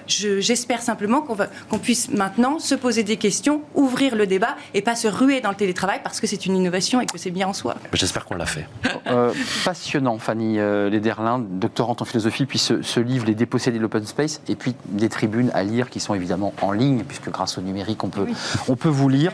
[0.07, 5.07] J'espère simplement qu'on puisse maintenant se poser des questions, ouvrir le débat et pas se
[5.07, 7.75] ruer dans le télétravail parce que c'est une innovation et que c'est bien en soi.
[7.93, 8.67] J'espère qu'on l'a fait.
[9.07, 9.33] Euh,
[9.65, 14.41] passionnant, Fanny euh, Lederlin, doctorante en philosophie, puis ce, livre Les dépossédés de l'open space,
[14.47, 18.03] et puis des tribunes à lire qui sont évidemment en ligne, puisque grâce au numérique,
[18.03, 18.27] on peut,
[18.67, 19.33] on peut vous lire.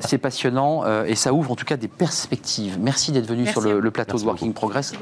[0.00, 2.78] c'est passionnant et ça ouvre en tout cas des perspectives.
[2.80, 4.92] Merci d'être venu sur le, plateau de Working Progress.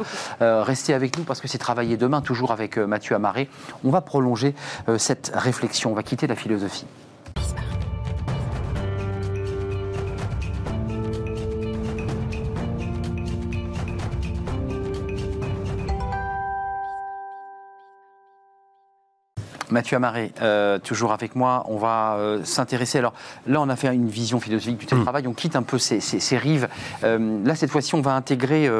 [0.41, 3.48] restez avec nous parce que c'est travailler demain, toujours avec euh, Mathieu Amaré.
[3.85, 4.55] On va prolonger
[4.88, 6.87] euh, cette réflexion, on va quitter la philosophie.
[19.73, 21.65] Mathieu Amaré, euh, toujours avec moi.
[21.69, 22.99] On va euh, s'intéresser.
[22.99, 23.15] Alors
[23.47, 25.27] là, on a fait une vision philosophique du télétravail.
[25.27, 25.99] On quitte un peu ces,
[26.37, 26.69] rives.
[27.03, 28.71] Euh, là, cette fois-ci, on va intégrer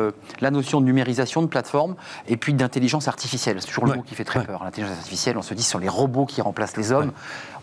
[0.40, 1.96] la notion de numérisation de plateforme
[2.28, 3.57] et puis d'intelligence artificielle.
[3.61, 4.62] C'est toujours le mot qui fait très peur.
[4.62, 7.12] L'intelligence artificielle, on se dit sur les robots qui remplacent les hommes.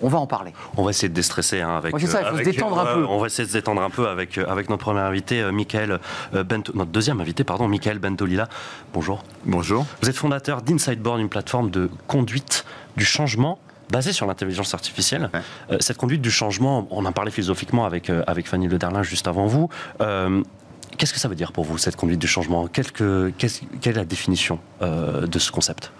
[0.02, 0.54] On va en parler.
[0.78, 1.94] On va essayer de déstresser hein, avec.
[2.00, 3.06] c'est ça, il faut se détendre un peu.
[3.06, 6.00] On va essayer de se détendre un peu avec, avec notre premier invité, Michael
[6.34, 8.48] Bento, notre deuxième invité, pardon, Michael Bentolila.
[8.94, 9.24] Bonjour.
[9.46, 9.86] Bonjour.
[10.02, 12.66] Vous êtes fondateur d'Insideboard, une plateforme de conduite
[13.00, 13.58] du changement
[13.90, 15.32] basé sur l'intelligence artificielle.
[15.72, 19.28] Euh, cette conduite du changement, on en parlait philosophiquement avec, euh, avec Fanny Lederlin juste
[19.28, 19.70] avant vous.
[20.02, 20.44] Euh,
[20.98, 22.68] qu'est-ce que ça veut dire pour vous, cette conduite du changement?
[22.68, 23.34] Quelle, quelle
[23.84, 25.92] est la définition de ce concept?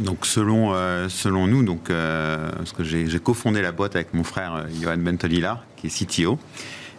[0.00, 0.74] Donc selon,
[1.08, 5.86] selon nous, donc, parce que j'ai cofondé la boîte avec mon frère Johan Bentolila, qui
[5.86, 6.38] est CTO,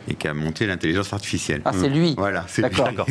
[0.10, 1.62] et qui a monté l'intelligence artificielle.
[1.66, 3.06] Ah, c'est lui Voilà, c'est D'accord.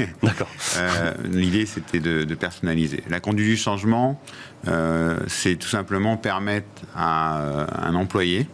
[0.76, 3.02] Euh, L'idée, c'était de, personnaliser.
[3.08, 4.20] La conduite du changement,
[4.66, 8.46] euh, c'est tout simplement permettre à euh, un employé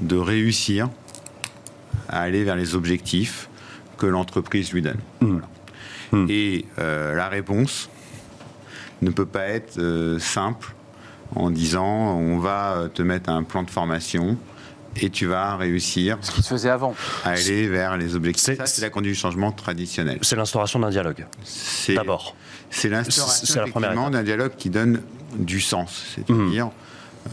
[0.00, 0.88] de réussir
[2.08, 3.48] à aller vers les objectifs
[3.98, 5.00] que l'entreprise lui donne.
[5.20, 5.38] Mmh.
[6.12, 6.26] Mmh.
[6.28, 7.90] Et la réponse
[9.02, 10.74] ne peut pas être simple
[11.34, 14.38] en disant on va te mettre un plan de formation
[15.00, 16.94] et tu vas réussir Ce qui se faisait avant.
[17.24, 18.44] à aller vers les objectifs.
[18.44, 20.18] C'est- Ça, c'est la conduite du changement traditionnelle.
[20.22, 22.34] C'est l'instauration d'un dialogue, C'est d'abord.
[22.70, 24.12] C'est C'est l'instauration la première effectivement, étape.
[24.20, 25.00] d'un dialogue qui donne
[25.38, 26.04] du sens.
[26.14, 26.70] C'est-à-dire,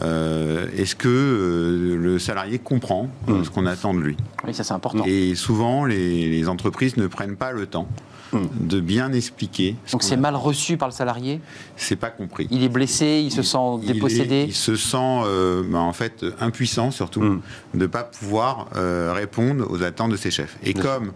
[0.02, 3.44] euh, est-ce que euh, le salarié comprend euh, Mm.
[3.44, 4.16] ce qu'on attend de lui?
[4.46, 5.04] Oui, ça c'est important.
[5.06, 7.88] Et souvent, les, les entreprises ne prennent pas le temps.
[8.60, 9.76] De bien expliquer.
[9.86, 11.40] ce Donc c'est mal reçu par le salarié
[11.76, 12.46] C'est pas compris.
[12.50, 15.92] Il est blessé, il se sent Il est- dépossédé Il, se sent euh, bah, en
[15.92, 17.40] fait impuissant surtout Mm.
[17.74, 20.56] de ne pas pouvoir euh, répondre aux attentes de ses chefs.
[20.64, 21.12] Et comme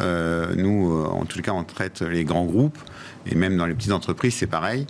[0.00, 2.78] euh, nous, en tout cas, on traite les grands groupes
[3.26, 4.86] et même dans les petites entreprises, c'est pareil.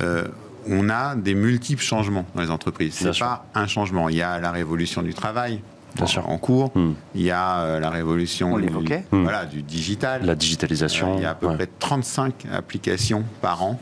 [0.00, 0.24] euh,
[0.66, 2.94] on a des multiples changements dans les entreprises.
[2.94, 3.26] C'est sûr.
[3.26, 4.08] pas un changement.
[4.08, 5.60] Il y a la révolution du travail
[5.94, 6.28] Bien en, sûr.
[6.28, 6.72] en cours.
[6.74, 6.92] Mm.
[7.14, 9.04] Il y a euh, la révolution On du, l'évoquait.
[9.10, 9.22] Mm.
[9.22, 10.24] voilà, du digital.
[10.24, 11.14] La digitalisation.
[11.14, 11.54] Euh, il y a à peu ouais.
[11.56, 13.78] près 35 applications par an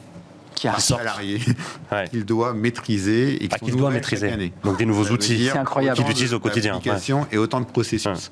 [0.55, 1.41] qui a par salarié
[1.93, 2.09] Ouais.
[2.09, 4.31] qu'il doit maîtriser et qui Ah, qu'il doit maîtriser.
[4.31, 4.53] année.
[4.63, 5.51] Donc des nouveaux outils.
[5.95, 8.31] Qu'il utilise au quotidien, d'applications et autant de processus.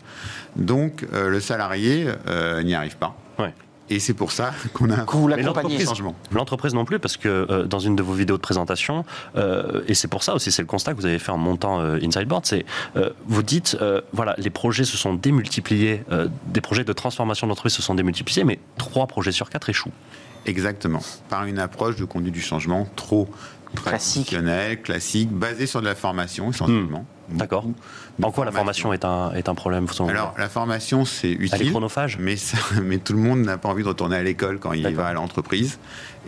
[0.57, 3.17] Donc euh, le salarié euh, n'y arrive pas.
[3.93, 5.45] Et c'est pour ça qu'on a Que vous un l'accompagnez.
[5.45, 6.15] l'entreprise- changement.
[6.33, 9.05] L'entreprise non plus, parce que euh, dans une de vos vidéos de présentation,
[9.37, 11.81] euh, et c'est pour ça aussi, c'est le constat que vous avez fait en montant
[11.81, 12.65] euh, Insideboard, c'est
[12.97, 17.47] euh, vous dites, euh, voilà, les projets se sont démultipliés, euh, des projets de transformation
[17.49, 19.93] d'entreprise se sont démultipliés, mais trois projets sur quatre échouent.
[20.47, 21.01] Exactement.
[21.29, 23.29] Par une approche de conduite du changement trop
[23.75, 24.25] Classique.
[24.27, 27.01] traditionnelle, classique, basée sur de la formation essentiellement.
[27.01, 27.20] Hmm.
[27.33, 27.65] D'accord.
[28.23, 31.47] En quoi la formation est un, est un problème Alors la formation c'est Elle est
[31.47, 31.71] utile.
[31.71, 34.73] chronophage Mais, ça- mais tout le monde n'a pas envie de retourner à l'école quand
[34.73, 35.79] il va à l'entreprise.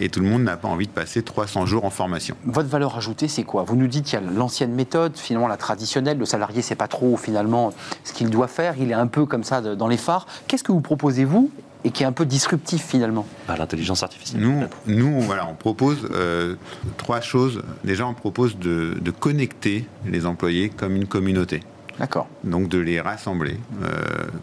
[0.00, 2.34] Et tout le monde n'a pas envie de passer 300 jours en formation.
[2.46, 3.62] Votre valeur ajoutée, c'est quoi?
[3.64, 6.88] Vous nous dites qu'il y a l'ancienne méthode, finalement la traditionnelle, le salarié sait pas
[6.88, 10.26] trop finalement ce qu'il doit faire, il est un peu comme ça dans les phares.
[10.48, 11.50] Qu'est-ce que vous proposez vous
[11.84, 14.40] et qui est un peu disruptif finalement Ah, L'intelligence artificielle.
[14.40, 14.76] Nous, peut-être.
[14.86, 16.54] nous voilà, on propose euh,
[16.96, 17.62] trois choses.
[17.84, 21.60] Déjà, on propose de, de connecter les employés comme une communauté.
[21.98, 22.26] D'accord.
[22.44, 23.88] Donc de les rassembler euh,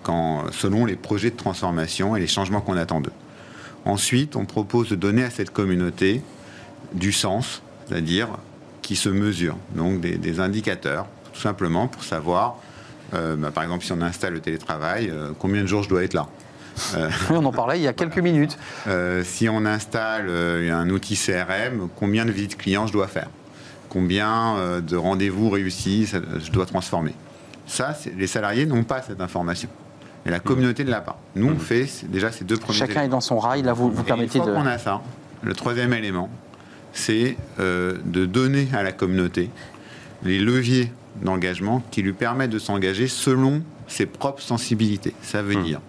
[0.04, 3.12] quand, selon les projets de transformation et les changements qu'on attend d'eux.
[3.86, 6.22] Ensuite, on propose de donner à cette communauté
[6.94, 8.28] du sens, c'est-à-dire
[8.82, 12.58] qui se mesure, donc des, des indicateurs, tout simplement pour savoir,
[13.14, 16.04] euh, bah, par exemple, si on installe le télétravail, euh, combien de jours je dois
[16.04, 16.39] être là Euh,
[17.30, 18.58] Oui, on en parlait il y a quelques minutes.
[18.88, 23.30] euh, si on installe euh, un outil CRM, combien de visites clients je dois faire?
[23.90, 27.14] Combien euh, de rendez-vous réussis je dois transformer?
[27.68, 29.70] Ça, les salariés n'ont pas cette information.
[30.26, 31.20] Et la communauté ne l'a pas.
[31.36, 33.90] Nous, on fait c'est- déjà ces deux premiers Chacun est dans son rail, là vous
[33.90, 34.58] vous Et permettez une fois de...
[34.58, 35.02] qu'on a ça,
[35.44, 36.30] le troisième élément,
[36.94, 39.50] c'est euh, de donner à la communauté
[40.24, 40.92] les leviers
[41.24, 45.14] d'engagement qui lui permettent de s'engager selon ses propres sensibilités.
[45.22, 45.64] Ça veut Hmm.
[45.64, 45.82] dire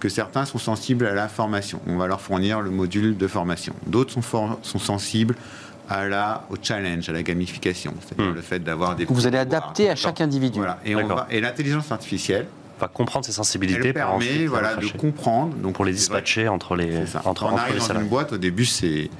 [0.00, 1.80] que certains sont sensibles à la formation.
[1.86, 3.74] On va leur fournir le module de formation.
[3.86, 5.36] D'autres sont, for- sont sensibles
[5.88, 8.34] à la, au challenge, à la gamification, c'est-à-dire Hmm.
[8.34, 9.04] le fait d'avoir des...
[9.04, 10.58] Vous allez adapter à chaque individu.
[10.60, 10.78] Voilà.
[11.30, 12.46] Et, l'intelligence artificielle,
[12.80, 15.54] Va comprendre ses sensibilités elle permet ensuite voilà, de comprendre.
[15.56, 18.38] Donc, pour les dispatcher entre les, entre, on entre arrive les dans une boîte, au
[18.38, 19.10] début, c'est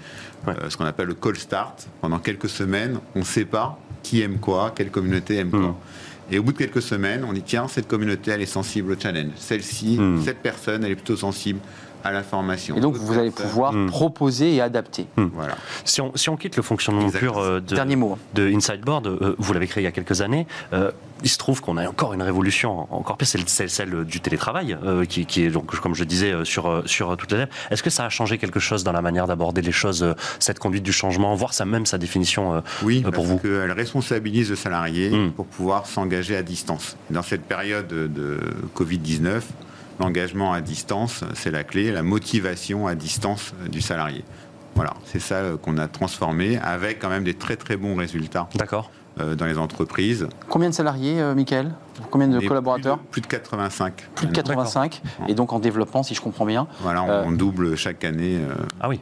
[0.47, 0.55] Ouais.
[0.62, 1.87] euh, ce qu'on appelle le call start.
[2.01, 5.61] Pendant quelques semaines, on ne sait pas qui aime quoi, quelle communauté aime Hmm.
[5.61, 5.77] quoi.
[6.31, 8.97] Et au bout de quelques semaines, on dit tiens, cette communauté, elle est sensible au
[9.01, 9.33] challenge.
[9.37, 10.21] Celle-ci, Hmm.
[10.25, 11.59] cette personne, elle est plutôt sensible
[12.05, 12.77] à la formation.
[12.77, 13.87] Et donc vous allez pouvoir Hmm.
[13.89, 15.07] proposer et adapter.
[15.17, 15.55] Voilà.
[15.85, 17.33] Si on, si on quitte le fonctionnement Exactement.
[17.33, 18.19] pur euh, de, Dernier mot.
[18.35, 20.47] de Insideboard, euh, vous l'avez créé il y a quelques années.
[20.73, 20.91] euh,
[21.23, 25.05] il se trouve qu'on a encore une révolution, encore plus, c'est celle du télétravail, euh,
[25.05, 27.51] qui, qui est, donc, comme je disais, sur, sur toutes les lèvres.
[27.71, 30.83] Est-ce que ça a changé quelque chose dans la manière d'aborder les choses, cette conduite
[30.83, 33.39] du changement, voire ça, même sa définition euh, Oui, Euh, pour parce vous.
[33.39, 35.33] qu'elle responsabilise le salarié Hmm.
[35.33, 36.97] pour pouvoir s'engager à distance.
[37.11, 38.39] Dans cette période de
[38.75, 39.43] Covid-19,
[40.01, 44.25] l'engagement à distance, c'est la clé, la motivation à distance euh, du salarié.
[44.75, 48.49] Voilà, c'est ça euh, qu'on a transformé avec quand même des très très bons résultats
[48.55, 50.27] D'accord euh, dans les entreprises.
[50.49, 51.73] Combien de salariés, euh, Michael?
[52.11, 54.09] Combien de Et collaborateurs plus de, plus de 85.
[54.15, 55.03] Plus de 85.
[55.29, 56.67] Et donc en développement, si je comprends bien.
[56.81, 58.37] Voilà, on, Euh, on double chaque année.
[58.39, 59.01] euh, Ah oui.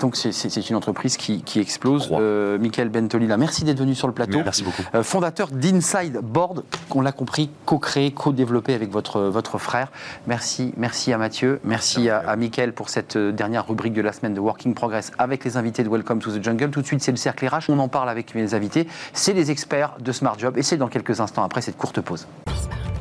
[0.00, 0.30] Donc c'est-
[0.70, 2.08] une entreprise qui, qui explose.
[2.12, 4.40] Euh, Michael Bentolila, merci d'être venu sur le plateau.
[4.44, 4.82] Merci beaucoup.
[4.94, 6.62] Euh, fondateur d'Inside Board,
[6.94, 9.88] on l'a compris, co-créé, co-développé avec votre, votre frère.
[10.28, 14.34] Merci, merci à Mathieu, merci à, à Mickaël pour cette dernière rubrique de la semaine
[14.34, 16.70] de Working Progress avec les invités de Welcome to the Jungle.
[16.70, 17.68] Tout de suite, c'est le cercle RH.
[17.68, 18.86] On en parle avec mes invités.
[19.12, 22.27] C'est les experts de Smart Job et c'est dans quelques instants après cette courte pause.
[22.46, 22.97] Peace.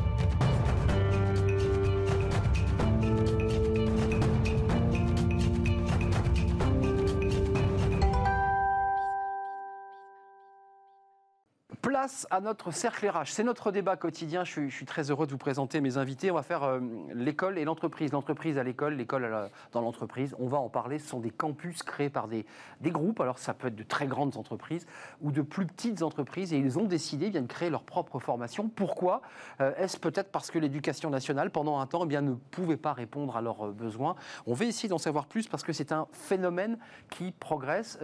[12.29, 13.27] À notre cercle RH.
[13.27, 14.43] C'est notre débat quotidien.
[14.43, 16.31] Je suis, très heureux de vous présenter mes invités.
[16.31, 16.79] On va faire euh,
[17.13, 18.11] l'école et l'entreprise.
[18.11, 20.35] L'entreprise à l'école, l'école dans l'entreprise.
[20.39, 20.99] On va en parler.
[20.99, 22.45] Ce sont des campus créés par des,
[22.81, 23.19] groupes.
[23.19, 24.85] Alors ça peut être de très grandes entreprises
[25.21, 26.53] ou de plus petites entreprises.
[26.53, 28.69] Et ils ont décidé eh de créer leur propre formation.
[28.69, 29.21] Pourquoi?
[29.59, 32.93] Euh, Est-ce peut-être parce que l'éducation nationale, pendant un temps, eh bien, ne pouvait pas
[32.93, 34.15] répondre à leurs euh, besoins?
[34.45, 36.77] On va essayer d'en savoir plus parce que c'est un phénomène
[37.09, 37.99] qui progresse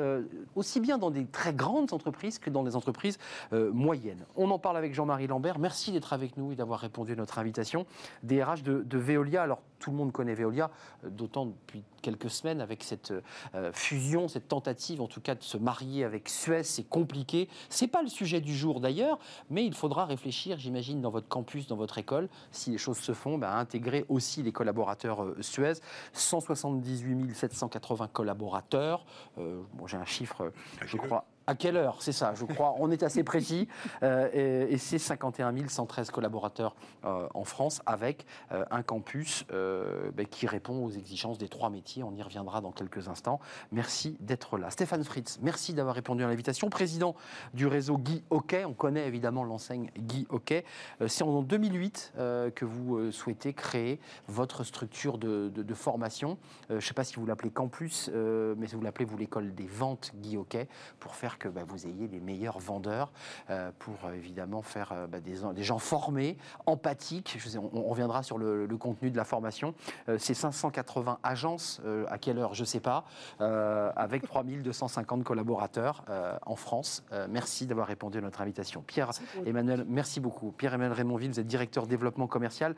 [0.55, 3.17] aussi bien dans des très grandes entreprises que dans des entreprises
[3.53, 4.25] euh, moyenne.
[4.36, 5.60] On en parle avec Jean-Marie Lambert.
[5.60, 7.86] Merci d'être avec nous et d'avoir répondu à notre invitation.
[8.23, 9.43] DRH de, de Veolia.
[9.43, 10.71] Alors, tout le monde connaît Veolia,
[11.03, 13.13] euh, d'autant depuis quelques semaines avec cette
[13.53, 17.47] euh, fusion, cette tentative en tout cas de se marier avec Suez, c'est compliqué.
[17.69, 19.19] C'est pas le sujet du jour d'ailleurs,
[19.51, 23.13] mais il faudra réfléchir, j'imagine, dans votre campus, dans votre école, si les choses se
[23.13, 25.73] font, bah, à intégrer aussi les collaborateurs Suez.
[26.13, 29.06] 178 780 collaborateurs.
[29.38, 30.51] bon, J'ai un chiffre,
[30.86, 31.97] je crois, à quelle heure?
[32.01, 32.75] C'est ça, je crois.
[32.79, 33.67] On est assez précis.
[34.01, 36.75] Euh, et, c'est 51 113 collaborateurs
[37.06, 42.03] euh, en France avec euh, un campus ben, qui répond aux exigences des trois métiers.
[42.03, 43.39] On y reviendra dans quelques instants.
[43.71, 44.69] Merci d'être là.
[44.69, 46.69] Stéphane Fritz, merci d'avoir répondu à l'invitation.
[46.69, 47.15] Président
[47.53, 48.65] du réseau Guy Hockey.
[48.65, 50.65] On connaît évidemment l'enseigne Guy Hockey.
[51.08, 52.13] c'est en 2008
[52.56, 56.38] que vous souhaitez créer votre structure de, formation.
[56.69, 59.67] je ne sais pas si vous l'appelez campus, mais si vous l'appelez vous l'école des
[59.67, 60.67] ventes Guy Hockey
[60.99, 63.12] pour faire que bah, vous ayez les meilleurs vendeurs
[63.50, 67.36] euh, pour euh, évidemment faire euh, bah, des, des, gens formés, empathiques.
[67.38, 69.76] Je sais, on, reviendra sur le, contenu de la formation.
[70.17, 73.06] C'est 580 agences, à quelle heure, je ne sais pas,
[73.39, 76.04] avec 3250 collaborateurs
[76.46, 77.04] en France.
[77.30, 78.82] merci d'avoir répondu à notre invitation.
[78.82, 80.52] Pierre-Emmanuel, merci beaucoup.
[80.52, 82.76] Pierre-Emmanuel Raymondville, vous êtes directeur développement commercial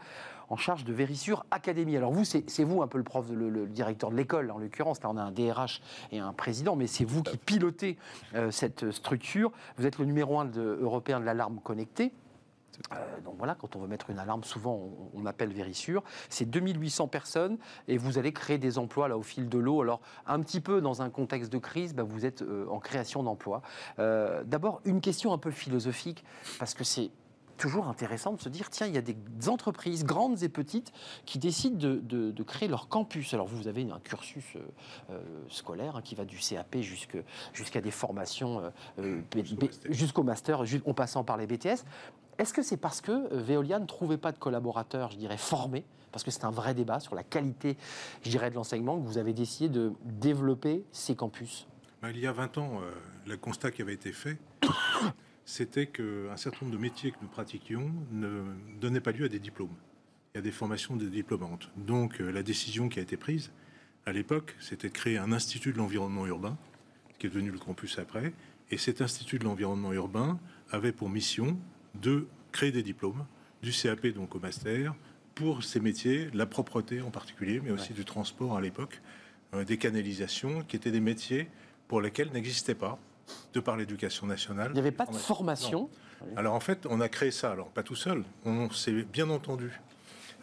[0.49, 1.97] en charge de Vérissure Académie.
[1.97, 5.01] Alors vous, c'est vous un peu le prof, le, directeur de l'école en l'occurrence.
[5.01, 5.81] Là, on a un DRH
[6.11, 7.97] et un président, mais c'est vous qui pilotez
[8.51, 9.51] cette structure.
[9.77, 12.11] Vous êtes le numéro un européen de l'alarme connectée.
[12.93, 16.03] Euh, donc voilà, quand on veut mettre une alarme, souvent on, appelle Vérissure.
[16.29, 19.81] C'est 2800 personnes et vous allez créer des emplois là au fil de l'eau.
[19.81, 23.23] Alors un petit peu dans un contexte de crise, bah, vous êtes euh, en création
[23.23, 23.61] d'emplois.
[23.99, 26.23] Euh, d'abord une question un peu philosophique
[26.59, 27.11] parce que c'est
[27.57, 29.15] toujours intéressant de se dire, tiens, il y a des
[29.47, 30.91] entreprises, grandes et petites,
[31.25, 33.33] qui décident de, créer leur campus.
[33.33, 34.59] Alors vous, avez un cursus euh,
[35.09, 36.77] euh, scolaire hein, qui va du CAP
[37.53, 39.21] jusqu'à des formations, euh,
[39.89, 41.83] jusqu'au master, en passant par les BTS.
[42.37, 45.85] Est-ce que c'est parce que Veolia ne trouvait pas de collaborateurs, je dirais, formés?
[46.11, 47.77] Parce que c'est un vrai débat sur la qualité,
[48.23, 51.67] je dirais, de l'enseignement, que vous avez décidé de développer ces campus
[52.01, 52.81] bah, Il y a 20 ans,
[53.25, 54.37] le constat qui avait été fait,
[55.45, 58.43] c'était qu'un certain nombre de métiers que nous pratiquions ne
[58.81, 59.75] donnaient pas lieu à des diplômes,
[60.33, 61.69] et à des formations de diplômantes.
[61.77, 63.51] Donc euh, la décision qui a été prise
[64.07, 66.57] à l'époque, c'était de créer un institut de l'environnement urbain,
[67.17, 68.33] qui est devenu le campus après,
[68.71, 70.39] et cet institut de l'environnement urbain
[70.71, 71.57] avait pour mission
[71.93, 73.25] de créer des diplômes,
[73.61, 74.95] du CAP donc au master,
[75.35, 79.01] pour ces métiers, la propreté en particulier, mais aussi du transport à l'époque,
[79.53, 81.49] euh, des canalisations, qui étaient des métiers
[81.87, 82.99] pour lesquels n'existait pas
[83.53, 84.69] de par l'éducation nationale.
[84.71, 85.89] Il n'y avait pas de formation
[86.35, 89.79] Alors en fait, on a créé ça, alors pas tout seul, on s'est bien entendu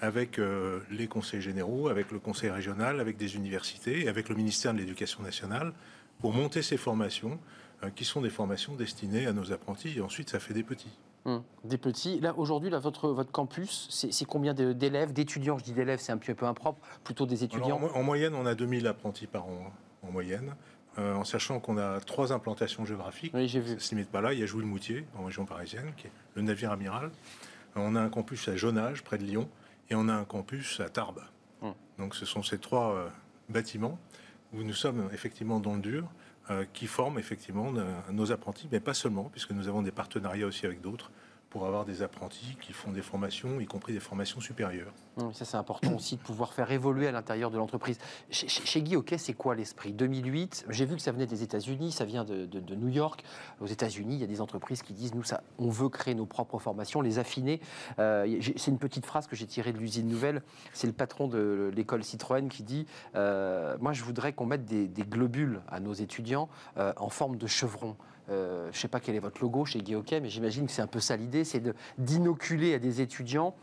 [0.00, 4.74] avec euh, les conseils généraux, avec le conseil régional, avec des universités, avec le ministère
[4.74, 5.72] de l'Éducation nationale,
[6.18, 7.38] pour monter ces formations,
[7.84, 10.98] euh, qui sont des formations destinées à nos apprentis, et ensuite ça fait des petits.
[11.24, 12.18] Hum, des petits.
[12.18, 15.56] Là, aujourd'hui, votre, votre campus, c'est combien d'élèves, d'étudiants?
[15.56, 17.80] Je dis d'élèves, c'est un petit peu impropre, plutôt des étudiants.
[17.80, 20.56] en, en, moyenne, on a 2000 apprentis par an, en moyenne.
[20.98, 23.32] Euh, en sachant qu'on a trois implantations géographiques.
[23.34, 23.68] Oui, j'ai vu.
[23.68, 24.34] Ça ne se limite pas là.
[24.34, 27.10] Il y a Jouy-le-Moutier, en région parisienne, qui est le navire amiral.
[27.76, 29.48] On a un campus à Jonage, près de Lyon,
[29.88, 31.22] et on a un campus à Tarbes.
[31.62, 31.72] Hum.
[31.98, 33.08] Donc ce sont ces trois euh,
[33.48, 33.98] bâtiments
[34.52, 36.06] où nous sommes effectivement dans le dur,
[36.50, 37.72] euh, qui forment effectivement
[38.10, 41.10] nos apprentis, mais pas seulement, puisque nous avons des partenariats aussi avec d'autres
[41.52, 44.90] pour avoir des apprentis qui font des formations, y compris des formations supérieures.
[45.34, 47.98] ça, c'est important aussi de pouvoir faire évoluer à l'intérieur de l'entreprise.
[48.30, 49.92] Chez, Guy Hockey, c'est quoi l'esprit?
[49.92, 53.22] 2008, j'ai vu que ça venait des États-Unis, ça vient de, New York.
[53.60, 55.24] Aux États-Unis, il y a des entreprises qui disent nous,
[55.58, 57.60] on veut créer nos propres formations, les affiner.
[57.98, 60.40] Euh, c'est une petite phrase que j'ai tirée de l'usine nouvelle.
[60.72, 64.88] C'est le patron de l'école Citroën qui dit euh, Moi, je voudrais qu'on mette des,
[65.04, 67.98] globules à nos étudiants euh, en forme de chevrons.
[68.30, 70.82] Euh, je ne sais pas quel est votre logo chez Guy mais j'imagine que c'est
[70.82, 71.62] un peu ça l'idée, c'est
[71.98, 73.54] d'inoculer à des étudiants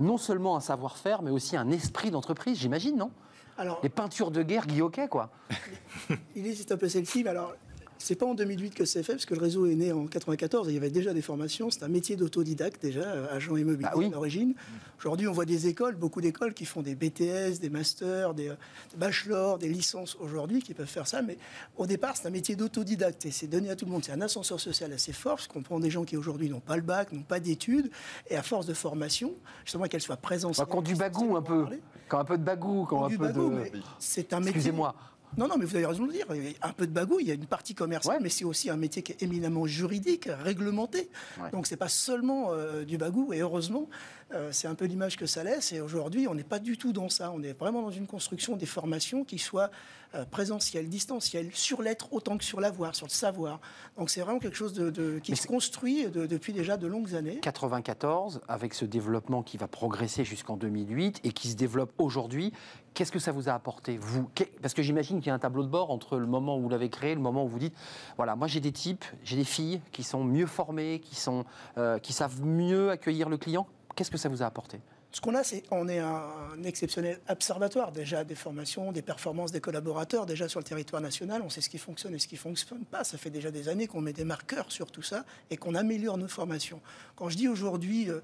[0.00, 3.10] non seulement un savoir-faire, mais aussi un esprit d'entreprise, j'imagine, non?
[3.56, 5.30] Alors, Les peintures de guerre Guy quoi.
[6.36, 7.54] il existe un peu celle-ci, mais alors
[7.98, 10.68] C'est pas en 2008 que c'est fait, parce que le réseau est né en 94
[10.68, 11.70] et il y avait déjà des formations.
[11.70, 14.08] C'est un métier d'autodidacte déjà, euh, agent immobilier Bah oui.
[14.08, 14.54] d'origine.
[14.98, 18.54] Aujourd'hui, on voit des écoles, beaucoup d'écoles qui font des BTS, des masters, des, euh,
[18.92, 21.22] des bachelors, des licences aujourd'hui qui peuvent faire ça.
[21.22, 21.38] Mais
[21.76, 24.04] au départ, c'est un métier d'autodidacte et c'est donné à tout le monde.
[24.04, 26.76] C'est un ascenseur social assez fort, parce qu'on prend des gens qui aujourd'hui n'ont pas
[26.76, 27.90] le bac, n'ont pas d'études,
[28.30, 30.56] et à force de formation, justement qu'elles soient présentes.
[30.56, 31.66] Bah, Quand du bagou un peu.
[32.08, 33.50] Quand un peu de bagou, quand un peu de.
[33.98, 34.52] c'est un métier.
[34.52, 34.94] Excusez-moi.
[35.36, 36.26] Non, non, mais vous avez raison de le dire.
[36.34, 38.22] Il y a un peu de bagou, il y a une partie commerciale, Ouais.
[38.22, 41.10] mais c'est aussi un métier qui est éminemment juridique, réglementé.
[41.40, 41.50] Ouais.
[41.50, 43.88] Donc c'est pas seulement euh, du bagou, et heureusement,
[44.32, 45.72] euh, c'est un peu l'image que ça laisse.
[45.72, 47.30] Et aujourd'hui, on n'est pas du tout dans ça.
[47.34, 49.70] On est vraiment dans une construction des formations qui soient
[50.14, 53.60] euh, présentielles, distancielles, sur l'être autant que sur l'avoir, sur le savoir.
[53.98, 56.86] Donc c'est vraiment quelque chose de, de- qui Mais se construit de- depuis déjà de
[56.86, 57.40] longues années.
[57.42, 62.52] 94, avec ce développement qui va progresser jusqu'en 2008 et qui se développe aujourd'hui,
[62.98, 64.28] qu'est-ce que ça vous a apporté, vous?
[64.60, 66.68] Parce que j'imagine qu'il y a un tableau de bord entre le moment où vous
[66.68, 67.76] l'avez créé le moment où vous dites
[68.16, 71.44] voilà, moi j'ai des types, j'ai des filles qui sont mieux formées, qui, sont,
[71.76, 73.68] euh, qui savent mieux accueillir le client.
[73.94, 74.80] Qu'est-ce que ça vous a apporté?
[75.12, 76.22] Ce qu'on a, c'est on est un,
[76.54, 81.42] un exceptionnel observatoire déjà des formations, des performances des collaborateurs déjà sur le territoire national.
[81.42, 83.04] On sait ce qui fonctionne et ce qui ne fonctionne pas.
[83.04, 86.18] Ça fait déjà des années qu'on met des marqueurs sur tout ça et qu'on améliore
[86.18, 86.80] nos formations.
[87.14, 88.20] Quand je dis aujourd'hui euh,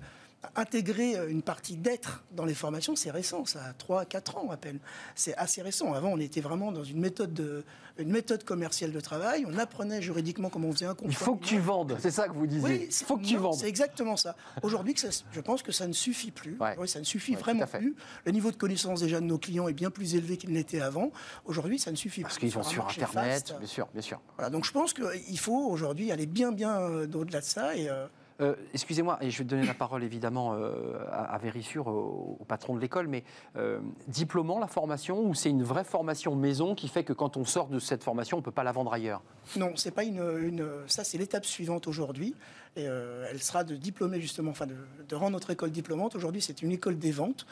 [0.57, 4.51] intégrer euh, une partie d'être dans les formations, c'est récent, ça a 3 4 ans
[4.51, 4.79] à peine.
[5.15, 5.93] C'est assez récent.
[5.95, 7.65] Avant, on était vraiment dans une méthode de
[7.99, 11.09] une méthode commerciale de travail, on apprenait juridiquement comment on faisait un contrat.
[11.09, 12.65] Il faut que tu vendes, c'est ça que vous disiez.
[12.65, 13.55] Oui, Il faut que tu non, vendes.
[13.55, 14.35] C'est exactement ça.
[14.63, 14.97] Aujourd'hui,
[15.31, 16.57] je pense que ça ne suffit plus.
[16.59, 16.75] Ouais.
[16.79, 17.95] Oui, ça ne suffit Ouais, vraiment plus.
[18.25, 21.13] Le niveau de connaissance déjà de nos clients est bien plus élevé qu'il n'était avant.
[21.45, 22.47] Aujourd'hui, ça ne suffit Parce plus.
[22.47, 24.21] qu'ils sont un sur Internet, bien sûr, bien sûr.
[24.37, 27.77] Voilà, donc je pense qu'il faut aujourd'hui aller bien, bien euh, au-delà de ça.
[27.77, 28.07] Et, euh,
[28.41, 31.41] Euh, Excusez-moi, et je vais donner la parole évidemment euh, à, à
[31.87, 33.23] au, patron de l'école, mais
[33.57, 37.45] euh, diplômant la formation ou c'est une vraie formation maison qui fait que quand on
[37.45, 39.23] sort de cette formation, on ne peut pas la vendre ailleurs?
[39.57, 42.35] Non, c'est pas une, ça c'est l'étape suivante aujourd'hui.
[42.77, 46.17] Euh, elle sera de diplômer justement, enfin de, rendre notre école diplômante.
[46.17, 47.47] Aujourd'hui, c'est une école des ventes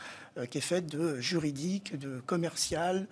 [0.50, 3.06] qui est faite de juridique, de commercial.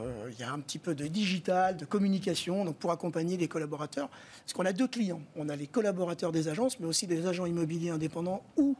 [0.00, 3.48] Euh, Il y a un petit peu de digital, de communication, donc pour accompagner les
[3.48, 4.08] collaborateurs.
[4.08, 5.22] Parce qu'on a deux clients.
[5.36, 8.76] On a les collaborateurs des agences, mais aussi des agents immobiliers indépendants ou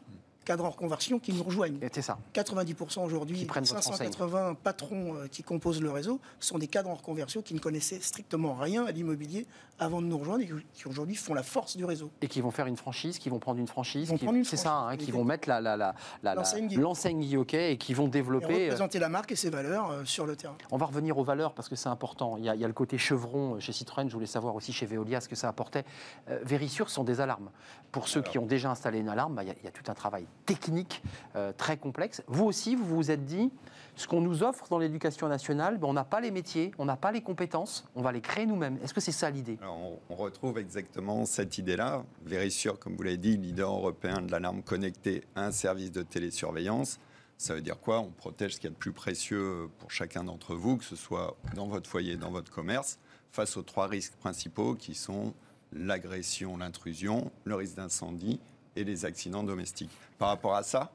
[0.47, 1.77] cadres en reconversion qui nous rejoignent.
[1.83, 2.17] Et C'est ça.
[2.33, 6.89] 90% aujourd'hui, Qui prennent votre 580 patrons euh, qui composent le réseau sont des cadres
[6.89, 9.47] en reconversion qui ne connaissaient strictement rien à l'immobilier
[9.79, 12.11] avant de nous rejoindre et qui aujourd'hui font la force du réseau.
[12.23, 14.39] Et qui vont faire une franchise, qui vont prendre une franchise, Ils vont qui- prendre
[14.39, 16.45] une c'est ça, hein, qui vont mettre la- la- la- la- la-
[16.77, 18.55] L'enseigne Hockey et qui vont Et développer.
[18.55, 20.57] euh, représenter la marque et ses valeurs euh, sur le terrain.
[20.71, 22.37] On va revenir aux valeurs parce que c'est important.
[22.39, 24.73] Il y, a, il y a le côté chevron chez Citroën, je voulais savoir aussi
[24.73, 25.85] chez Veolia ce que ça apportait.
[26.31, 27.51] Euh, Vérissure sont des alarmes.
[27.93, 29.73] Pour ceux qui ont déjà installé une alarme, bah, il y, a- il y a
[29.73, 31.03] tout un travail technique
[31.35, 32.23] euh, très complexe.
[32.27, 33.51] Vous aussi, vous vous êtes dit,
[33.95, 36.97] ce qu'on nous offre dans l'éducation nationale, ben, on n'a pas les métiers, on n'a
[36.97, 38.79] pas les compétences, on va les créer nous-mêmes.
[38.83, 39.59] Est-ce que c'est ça l'idée?
[39.63, 42.05] On, on retrouve exactement cette idée-là.
[42.25, 46.99] Vérissure, comme vous l'avez dit, leader européen de l'alarme connectée, un service de télésurveillance.
[47.39, 48.01] Ça veut dire quoi?
[48.01, 50.97] On protège ce qu'il y a de plus précieux pour chacun d'entre vous, que ce
[50.97, 52.99] soit dans votre foyer, dans votre commerce,
[53.31, 55.35] face aux trois risques principaux qui sont
[55.73, 58.41] l'agression, l'intrusion, le risque d'incendie
[58.77, 59.91] et les accidents domestiques.
[60.19, 60.93] Par rapport à ça,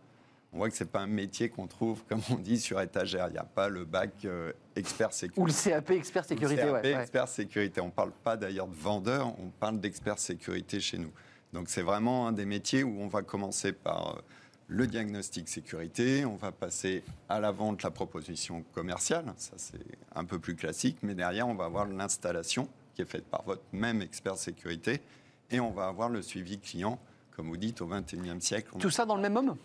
[0.54, 3.28] on voit que ce n'est pas un métier qu'on trouve, comme on dit, sur étagère.
[3.28, 5.42] Il n'y a pas le bac euh, expert sécurité.
[5.42, 7.02] Ou le CAP expert sécurité Le ouais, CRP, ouais.
[7.02, 7.82] expert sécurité.
[7.82, 11.12] On ne parle pas d'ailleurs de vendeur, on parle d'expert sécurité chez nous.
[11.54, 14.22] Donc c'est vraiment un des métiers où on va commencer par euh,
[14.68, 19.84] le diagnostic sécurité, on va passer à la vente, la proposition commerciale, ça c'est
[20.16, 23.64] un peu plus classique, mais derrière on va avoir l'installation qui est faite par votre
[23.74, 25.02] même expert sécurité
[25.50, 27.00] et on va avoir le suivi client,
[27.36, 28.72] comme vous dites, au 21e siècle.
[28.80, 29.56] Tout ça dans le même homme?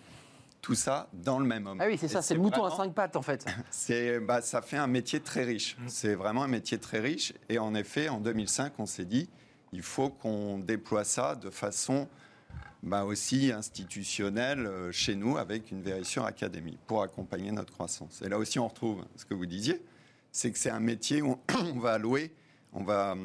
[0.62, 1.80] Tout ça dans le même homme.
[1.80, 3.46] Ah oui, c'est ça, c'est le mouton à cinq pattes en fait.
[3.70, 5.76] c'est, bah, ça fait un métier très riche.
[5.86, 7.34] C'est vraiment un métier très riche.
[7.48, 9.28] Et en effet, en 2005, on s'est dit,
[9.72, 12.08] il faut qu'on déploie ça de façon
[12.82, 18.22] bah, aussi institutionnelle euh, chez nous avec une Vérissure Academy pour accompagner notre croissance.
[18.22, 19.82] Et là aussi, on retrouve ce que vous disiez,
[20.32, 21.38] c'est que c'est un métier où
[21.74, 22.32] on va allouer,
[22.72, 23.16] on va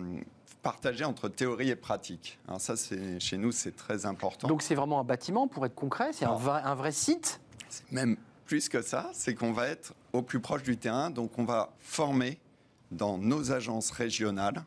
[0.61, 2.39] partager entre théorie et pratique.
[2.47, 4.47] Alors ça, c'est, chez nous, c'est très important.
[4.47, 7.39] Donc c'est vraiment un bâtiment pour être concret, c'est un vrai, un vrai site.
[7.91, 11.45] Même plus que ça, c'est qu'on va être au plus proche du terrain, donc on
[11.45, 12.37] va former
[12.91, 14.63] dans nos agences régionales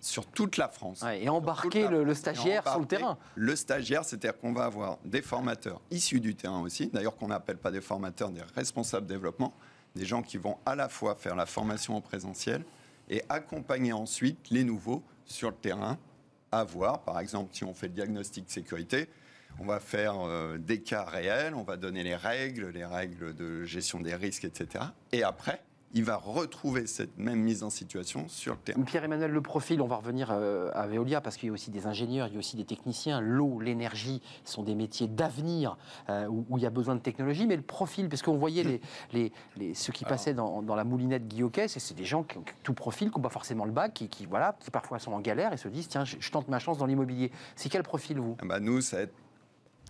[0.00, 1.02] sur toute la France.
[1.02, 3.16] Ouais, et embarquer le- le stagiaire sur le terrain.
[3.36, 7.56] Le stagiaire, c'est-à-dire qu'on va avoir des formateurs issus du terrain aussi, d'ailleurs qu'on n'appelle
[7.56, 9.54] pas des formateurs, des responsables développement,
[9.94, 12.64] des gens qui vont à la fois faire la formation en présentiel
[13.08, 15.98] et accompagner ensuite les nouveaux sur le terrain
[16.50, 17.02] à voir.
[17.02, 19.08] Par exemple, si on fait le diagnostic sécurité,
[19.58, 23.64] on va faire euh, des cas réels, on va donner les règles, les règles de
[23.64, 24.84] gestion des risques, etc.
[25.12, 25.62] Et après,
[25.94, 28.82] il va retrouver cette même mise en situation sur le terrain.
[28.82, 31.86] Pierre-Emmanuel, le profil, on va revenir euh, à Veolia parce qu'il y a aussi des
[31.86, 33.20] ingénieurs, il y a aussi des techniciens.
[33.20, 35.76] L'eau, l'énergie sont des métiers d'avenir
[36.08, 38.80] euh, où, il y a besoin de technologie, mais le profil, parce qu'on voyait
[39.12, 42.74] les, les, ceux qui passaient dans, la moulinette Guillaume, c'est des gens qui ont tout
[42.74, 45.56] profil, qui n'ont pas forcément le bac, qui, voilà, qui parfois sont en galère et
[45.56, 47.30] se disent tiens, je, tente ma chance dans l'immobilier.
[47.56, 48.36] C'est quel profil vous?
[48.40, 49.14] Ah bah Nous, ça va être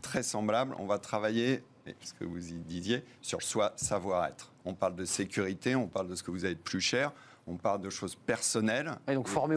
[0.01, 0.75] très semblable.
[0.79, 1.63] On va travailler
[2.01, 4.53] ce que vous y disiez, sur soi savoir-être.
[4.65, 7.13] On parle de sécurité, on parle de ce que vous avez de plus cher,
[7.47, 8.93] on parle de choses personnelles.
[9.09, 9.57] Et donc formé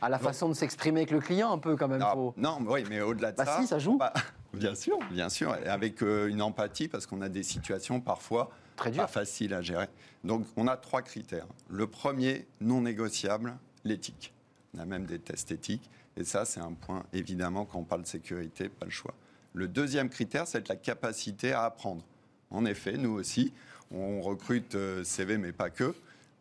[0.00, 2.00] à la façon de s'exprimer avec le client un peu quand même.
[2.00, 3.60] Non, non oui, mais au-delà de bah ça...
[3.60, 3.98] si, ça joue.
[4.52, 8.50] bien sûr, bien sûr, et avec euh, une empathie parce qu'on a des situations parfois
[8.76, 9.88] Très pas faciles à gérer.
[10.24, 11.46] Donc on a trois critères.
[11.68, 14.32] Le premier, non négociable, l'éthique.
[14.74, 15.90] On a même des tests éthiques.
[16.16, 19.14] Et ça, c'est un point, évidemment, quand on parle de sécurité, pas le choix.
[19.54, 22.02] Le deuxième critère, c'est la capacité à apprendre.
[22.50, 23.52] En effet, nous aussi,
[23.90, 25.94] on recrute euh, CV, mais pas que.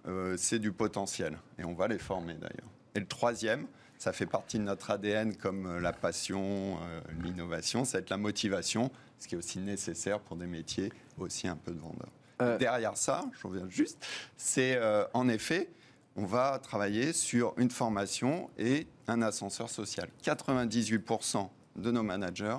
[0.07, 1.37] Euh, c'est du potentiel.
[1.59, 2.69] Et on va les former d'ailleurs.
[2.95, 6.77] Et le troisième, ça fait partie de notre ADN comme euh, la passion,
[7.21, 11.71] l'innovation, c'est la motivation, ce qui est aussi nécessaire pour des métiers aussi un peu
[11.71, 12.57] de vendeurs.
[12.57, 14.03] Derrière ça, je reviens juste,
[14.35, 14.79] c'est
[15.13, 15.69] en effet,
[16.15, 20.09] on va travailler sur une formation et un ascenseur social.
[20.23, 22.57] 98% de nos managers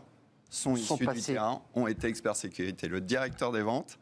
[0.53, 2.87] sont, issus du terrain, ont été experts sécurité.
[2.87, 3.99] Le directeur des ventes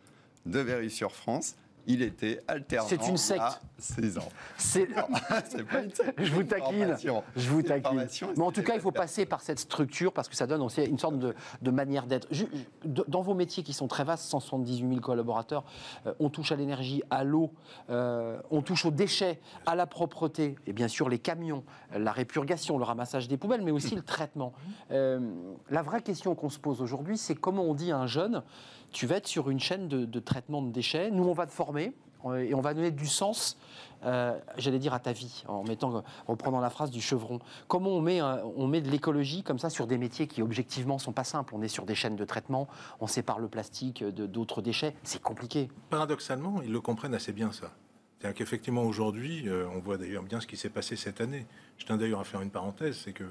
[0.47, 1.55] de Vérifure France
[1.91, 2.89] il était alternant.
[2.89, 3.41] C'est une secte.
[3.41, 4.29] À 16 ans.
[4.57, 6.15] C'est pas une secte.
[6.19, 6.97] Je vous taquine.
[7.37, 8.07] Je vous taquine.
[8.37, 10.83] Mais en tout cas, il faut passer par cette structure parce que ça donne aussi
[10.85, 12.29] une sorte de, manière d'être.
[12.85, 15.65] Dans vos métiers qui sont très vastes, 178 000 collaborateurs,
[16.07, 17.53] euh, on touche à l'énergie, à l'eau,
[17.91, 21.65] euh, on touche aux déchets, à la propreté, et bien sûr les camions,
[21.95, 24.53] la répurgation, le ramassage des poubelles, mais aussi le traitement.
[24.91, 25.21] Euh,
[25.71, 28.43] la vraie question qu'on se pose aujourd'hui, c'est comment on dit à un jeune
[28.93, 31.11] tu vas être sur une chaîne de, traitement de déchets.
[31.11, 31.93] Nous, on va te former
[32.25, 33.59] euh, et on va donner du sens,
[34.05, 37.39] euh, j'allais dire, à ta vie, en mettant, reprenant la phrase du chevron.
[37.69, 41.13] Comment on met, on met de l'écologie comme ça sur des métiers qui objectivement sont
[41.13, 41.55] pas simples?
[41.55, 42.69] On est sur des chaînes de traitement,
[43.01, 45.69] on sépare le plastique de d'autres déchets, c'est compliqué.
[45.89, 47.71] Paradoxalement, ils le comprennent assez bien ça.
[48.21, 51.47] C'est-à-dire qu'effectivement aujourd'hui, euh, on voit d'ailleurs bien ce qui s'est passé cette année.
[51.79, 53.25] Je tiens d'ailleurs à faire une parenthèse, c'est que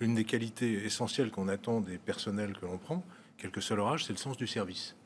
[0.00, 3.02] l'une des qualités essentielles qu'on attend des personnels que l'on prend,
[3.38, 4.96] quel que soit leur âge, c'est le sens du service.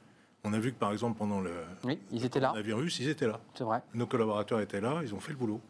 [0.44, 1.50] On a vu que par exemple pendant le,
[1.84, 2.54] oui, ils étaient là.
[2.62, 3.40] virus, ils étaient là.
[3.54, 3.82] C'est vrai.
[3.94, 5.60] Nos collaborateurs étaient là, ils ont fait le boulot.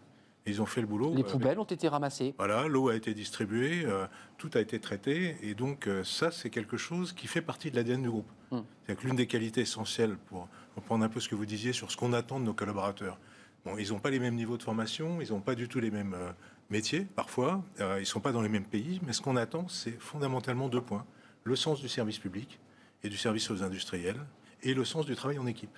[0.47, 1.15] Ils ont fait le boulot.
[1.15, 2.35] Les poubelles ont été ramassées.
[2.39, 4.07] Voilà, l'eau a été distribuée, euh,
[4.39, 7.77] tout a été traité, et donc euh, ça, c'est quelque chose qui fait partie de
[7.77, 8.31] l'ADN du groupe.
[8.51, 8.61] Hmm.
[8.87, 11.91] C'est que l'une des qualités essentielles pour reprendre un peu ce que vous disiez sur
[11.91, 13.19] ce qu'on attend de nos collaborateurs.
[13.67, 15.91] Bon, ils n'ont pas les mêmes niveaux de formation, ils n'ont pas du tout les
[15.91, 16.31] mêmes euh,
[16.71, 20.01] métiers, parfois, ils ne sont pas dans les mêmes pays, mais ce qu'on attend, c'est
[20.01, 21.05] fondamentalement deux points
[21.45, 22.61] le sens du service public
[23.03, 24.21] et du service aux industriels
[24.63, 25.77] et le sens du travail en équipe.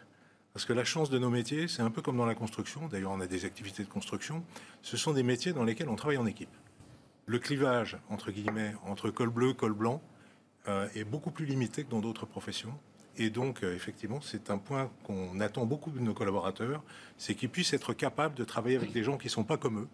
[0.53, 3.12] Parce que la chance de nos métiers, c'est un peu comme dans la construction, d'ailleurs
[3.12, 4.45] on a des activités de construction,
[4.83, 6.51] ce sont des métiers dans lesquels on travaille en équipe.
[7.26, 10.03] Le clivage, entre guillemets, entre col bleu, col blanc,
[10.68, 12.74] euh, est beaucoup plus limité que dans d'autres professions.
[13.16, 16.83] Et donc, euh, effectivement, c'est un point qu'on attend beaucoup de nos collaborateurs,
[17.16, 19.81] c'est qu'ils puissent être capables de travailler avec des gens qui ne sont pas comme
[19.81, 19.89] eux,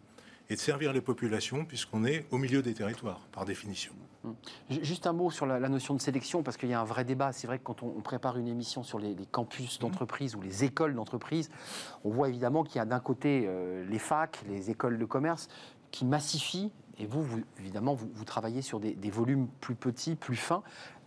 [0.49, 3.93] et de servir les populations, puisqu'on est au milieu des territoires, par définition.
[4.25, 4.35] Hum.
[4.71, 7.33] Juste un mot sur la, notion de sélection, parce qu'il y a un vrai débat.
[7.33, 10.95] C'est vrai que quand on, prépare une émission sur les, campus d'entreprise ou les écoles
[10.95, 11.51] d'entreprise,
[12.05, 15.49] on voit évidemment qu'il y a d'un côté euh, les facs, les écoles de commerce,
[15.91, 17.27] qui massifient et vous,
[17.59, 20.63] évidemment, vous, travaillez sur des, volumes plus petits, plus fins.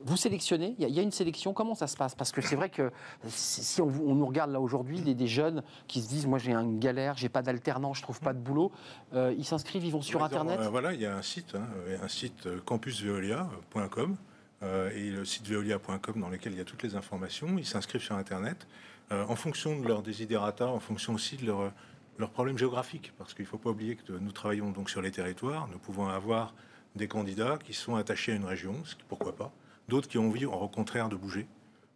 [0.06, 1.52] Vous sélectionnez il y, a, une sélection.
[1.54, 2.14] Comment ça se passe?
[2.14, 2.92] Parce que c'est vrai que
[3.28, 6.80] si on, nous regarde là aujourd'hui, des, des, jeunes qui se disent Moi, j'ai une
[6.80, 8.72] galère, j'ai pas d'alternant, je trouve pas de boulot.
[9.14, 11.68] Euh, ils s'inscrivent, ils vont sur Internet euh, Voilà, il y a un site, hein,
[12.02, 14.16] un site euh, campusveolia.com
[14.94, 17.58] et le site veolia.com dans lequel il y a toutes les informations.
[17.58, 18.68] Ils s'inscrivent sur Internet.
[19.10, 21.72] en fonction de leur désidérata, en fonction aussi de leur
[22.20, 25.10] leurs problèmes géographiques, parce qu'il ne faut pas oublier que nous travaillons donc sur les
[25.10, 26.54] territoires, nous pouvons avoir
[26.96, 29.54] des candidats qui sont attachés à une région, ce qui, pourquoi pas,
[29.88, 31.48] d'autres qui ont envie, au contraire, de bouger.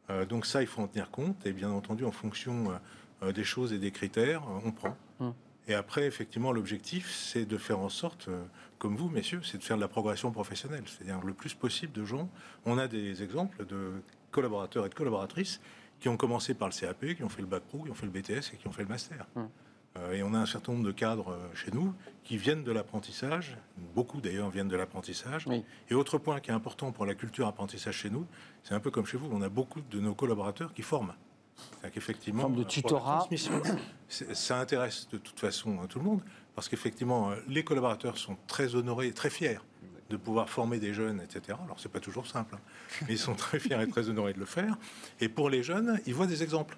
[0.10, 2.76] Euh, donc ça, il faut en tenir compte, et bien entendu, en fonction euh,
[3.24, 4.96] euh, des choses et des critères, on prend.
[5.20, 5.34] Hum.
[5.68, 8.30] Et après, effectivement, l'objectif, c'est de faire en sorte,
[8.80, 12.04] comme vous, messieurs, c'est de faire de la progression professionnelle, c'est-à-dire le plus possible de
[12.04, 12.30] gens.
[12.66, 13.94] On a des exemples de
[14.32, 15.62] collaborateurs et de collaboratrices
[16.02, 18.06] qui ont commencé par le CAP, qui ont fait le bac pro, qui ont fait
[18.06, 19.26] le BTS et qui ont fait le master.
[19.38, 19.48] Hum.
[19.98, 22.72] Euh, et on a un certain nombre de cadres euh, chez nous qui viennent de
[22.72, 23.58] l'apprentissage,
[23.94, 25.46] beaucoup d'ailleurs viennent de l'apprentissage.
[25.90, 28.26] Et autre point qui est important pour la culture apprentissage chez nous,
[28.64, 31.14] c'est un peu comme chez vous, on a beaucoup de nos collaborateurs qui forment.
[31.94, 33.28] Qu'effectivement, de tutorat.
[34.08, 36.22] Ça intéresse de toute façon tout le monde,
[36.56, 39.60] parce qu'effectivement, euh, les collaborateurs sont très honorés, très fiers
[40.10, 41.58] de pouvoir former des jeunes, etc.
[41.64, 42.60] Alors, c'est pas toujours simple, hein.
[43.08, 44.78] mais ils sont très fiers et très honorés de le faire.
[45.20, 46.78] Et pour les jeunes, ils voient des exemples.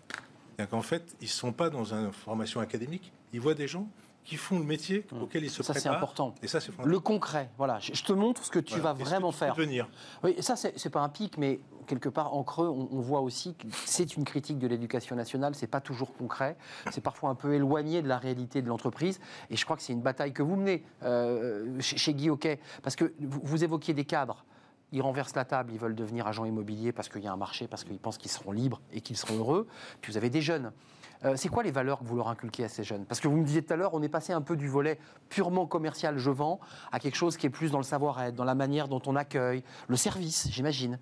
[0.57, 3.87] C'est qu'en fait, ils ne sont pas dans une formation académique, ils voient des gens
[4.25, 5.21] qui font le métier mmh.
[5.21, 5.83] auquel ils se ça, préparent.
[5.83, 6.35] Ça, c'est important.
[6.41, 7.77] Et ça, c'est Le concret, voilà.
[7.79, 9.53] Je te montre ce que tu vas vraiment faire.
[9.53, 9.87] Venir.
[10.23, 13.67] Oui, ça, c'est pas un pic, mais quelque part, en creux, on, voit aussi que
[13.85, 16.57] c'est une critique de l'éducation nationale, c'est pas toujours concret,
[16.91, 19.19] c'est parfois un peu éloigné de la réalité de l'entreprise,
[19.51, 22.59] et je crois que c'est une bataille que vous menez euh, chez, chez Guy Hockey,
[22.81, 24.43] parce que vous, vous évoquiez des cadres,
[24.91, 27.67] ils renversent la table, ils veulent devenir agents immobiliers parce qu'il y a un marché,
[27.67, 29.67] parce qu'ils pensent qu'ils seront libres et qu'ils seront heureux.
[30.01, 30.71] Puis vous avez des jeunes.
[31.23, 33.05] Euh, c'est quoi les valeurs que vous leur inculquez à ces jeunes?
[33.05, 34.99] Parce que vous me disiez tout à l'heure, on est passé un peu du volet
[35.29, 36.59] purement commercial, je vends,
[36.91, 39.63] à quelque chose qui est plus dans le savoir-être, dans la manière dont on accueille,
[39.87, 40.99] le service, j'imagine.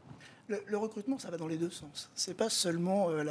[0.67, 2.09] Le, recrutement, ça va dans les deux sens.
[2.15, 3.23] C'est pas seulement euh,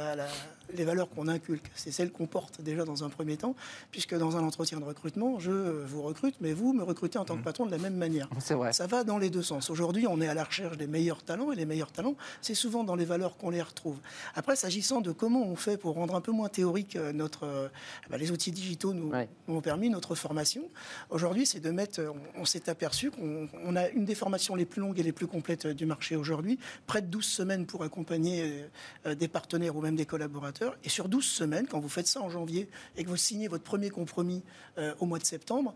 [0.73, 3.55] les valeurs qu'on inculque, c'est celles qu'on porte déjà dans un premier temps,
[3.91, 7.35] puisque dans un entretien de recrutement, je vous recrute, mais vous me recrutez en tant
[7.35, 7.43] que mmh.
[7.43, 8.29] patron de la même manière.
[8.39, 8.73] C'est vrai.
[8.73, 9.69] Ça va dans les deux sens.
[9.69, 12.83] Aujourd'hui, on est à la recherche des meilleurs talents, et les meilleurs talents, c'est souvent
[12.83, 13.97] dans les valeurs qu'on les retrouve.
[14.35, 17.67] Après, s'agissant de comment on fait pour rendre un peu moins théorique euh, notre, euh,
[18.09, 19.11] bah, les outils digitaux nous,
[19.47, 20.63] ont permis notre formation.
[21.09, 22.01] Aujourd'hui, c'est de mettre,
[22.35, 25.67] on, s'est aperçu qu'on a une des formations les plus longues et les plus complètes
[25.67, 28.67] du marché aujourd'hui, près 12 semaines pour accompagner euh,
[29.05, 30.75] euh, des partenaires ou même des collaborateurs.
[30.83, 33.63] Et sur 12 semaines, quand vous faites ça en janvier et que vous signez votre
[33.63, 34.41] premier compromis
[34.79, 35.75] euh, au mois de septembre,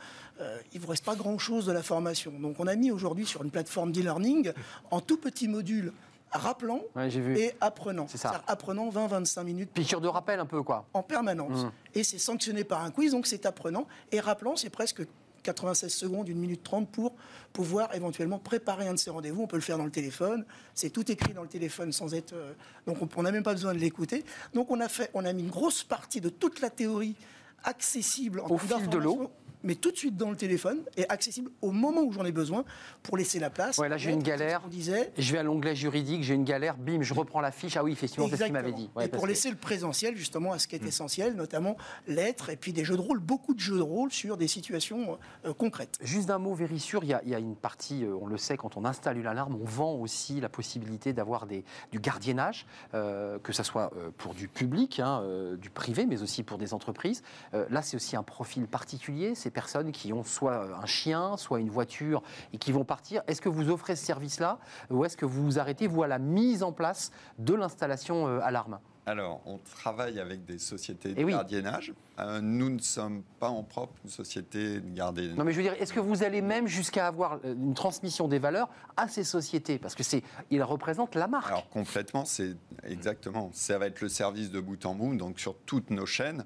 [0.73, 2.31] il ne vous reste pas grand-chose de la formation.
[2.39, 4.51] Donc on a mis aujourd'hui sur une plateforme d'e-learning
[4.91, 5.93] en tout petit module
[6.31, 8.07] rappelant et apprenant.
[8.07, 8.43] C'est ça.
[8.47, 9.71] Apprenant 20-25 minutes.
[9.73, 10.85] Piqûre de rappel un peu, quoi.
[10.93, 11.63] En permanence.
[11.63, 11.71] Mmh.
[11.95, 13.87] Et c'est sanctionné par un quiz, donc c'est apprenant.
[14.11, 15.01] Et rappelant, c'est presque
[15.47, 17.15] 96 secondes, 1 minute 30 pour
[17.53, 19.43] pouvoir éventuellement préparer un de ces rendez-vous.
[19.43, 20.45] On peut le faire dans le téléphone.
[20.73, 22.33] C'est tout écrit dans le téléphone sans être.
[22.33, 22.53] Euh,
[22.85, 24.25] donc on n'a même pas besoin de l'écouter.
[24.53, 27.15] Donc on a fait, on a mis une grosse partie de toute la théorie
[27.63, 29.31] accessible en au fil de l'eau
[29.63, 32.63] mais tout de suite dans le téléphone et accessible au moment où j'en ai besoin
[33.03, 33.77] pour laisser la place.
[33.77, 34.61] Ouais, là j'ai une galère.
[34.67, 35.11] disait.
[35.17, 37.77] Je vais à l'onglet juridique, j'ai une galère, bim, je reprends la fiche.
[37.77, 38.89] Ah oui, effectivement, c'est ce qu'il m'avait dit.
[39.01, 40.87] et pour laisser le présentiel justement à ce qui est hmm.
[40.87, 41.77] essentiel, notamment
[42.07, 45.17] l'être et puis des jeux de rôle, beaucoup de jeux de rôle sur des situations
[45.45, 45.97] euh, concrètes.
[46.01, 48.85] Juste d'un mot, Vérissure, il, y, a une partie, euh, on le sait, quand on
[48.85, 53.91] installe une alarme, on vend aussi la possibilité d'avoir du gardiennage, euh, que ce soit
[54.17, 55.23] pour du public, hein,
[55.57, 57.23] du privé, mais aussi pour des entreprises.
[57.53, 61.69] là, c'est aussi un profil particulier ces personnes qui ont soit un chien, soit une
[61.69, 62.21] voiture
[62.51, 63.23] et qui vont partir.
[63.27, 66.19] Est-ce que vous offrez ce service-là ou est-ce que vous vous arrêtez, vous, à la
[66.19, 68.79] mise en place de l'installation euh, alarme
[69.09, 71.93] alors, on travaille avec des sociétés de eh gardiennage.
[72.19, 75.37] Euh, nous ne sommes pas en propre une société de gardiennage.
[75.37, 78.27] Non, mais je veux dire, est-ce que vous allez même jusqu'à avoir euh, une transmission
[78.27, 78.67] des valeurs
[78.97, 79.77] à ces sociétés?
[79.77, 81.47] Parce que c'est, ils représentent la marque.
[81.47, 83.49] Alors complètement, c'est exactement.
[83.53, 86.43] Ça va être le service de bout en bout, donc sur toutes nos chaînes.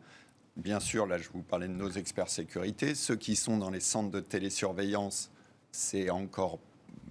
[0.61, 2.93] Bien sûr, là, je vous parlais de nos experts sécurité.
[2.93, 5.31] Ceux qui sont dans les centres de télésurveillance,
[5.71, 6.59] c'est encore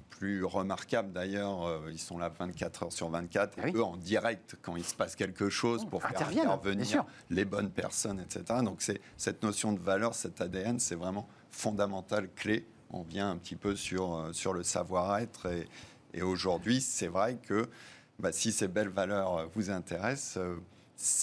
[0.08, 1.64] plus remarquable d'ailleurs.
[1.64, 4.84] Euh, ils sont là 24 heures sur 24 et ah eux en direct quand il
[4.84, 8.60] se passe quelque chose pour faire intervenir les bonnes personnes, etc.
[8.62, 12.68] Donc c'est cette notion de valeur, cet ADN, c'est vraiment fondamental, clé.
[12.90, 15.66] On vient un petit peu sur, euh, sur le savoir-être et,
[16.14, 17.68] et aujourd'hui, c'est vrai que
[18.20, 20.56] bah, si ces belles valeurs vous intéressent, euh,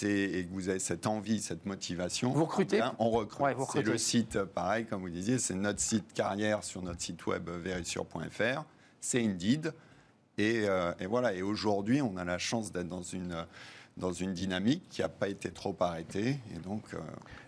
[0.03, 3.55] et que vous avez cette envie, cette motivation, vous recrutez On recrute.
[3.71, 7.49] c'est le site, pareil, comme vous disiez, c'est notre site carrière sur notre site web
[7.49, 8.63] verissure.fr.
[8.99, 9.73] C'est Indeed.
[10.39, 11.33] Et, euh, et, voilà.
[11.33, 13.45] Et aujourd'hui, on a la chance d'être dans une
[13.97, 16.39] dans une dynamique qui n'a pas été trop arrêtée.
[16.55, 16.99] Et donc, euh,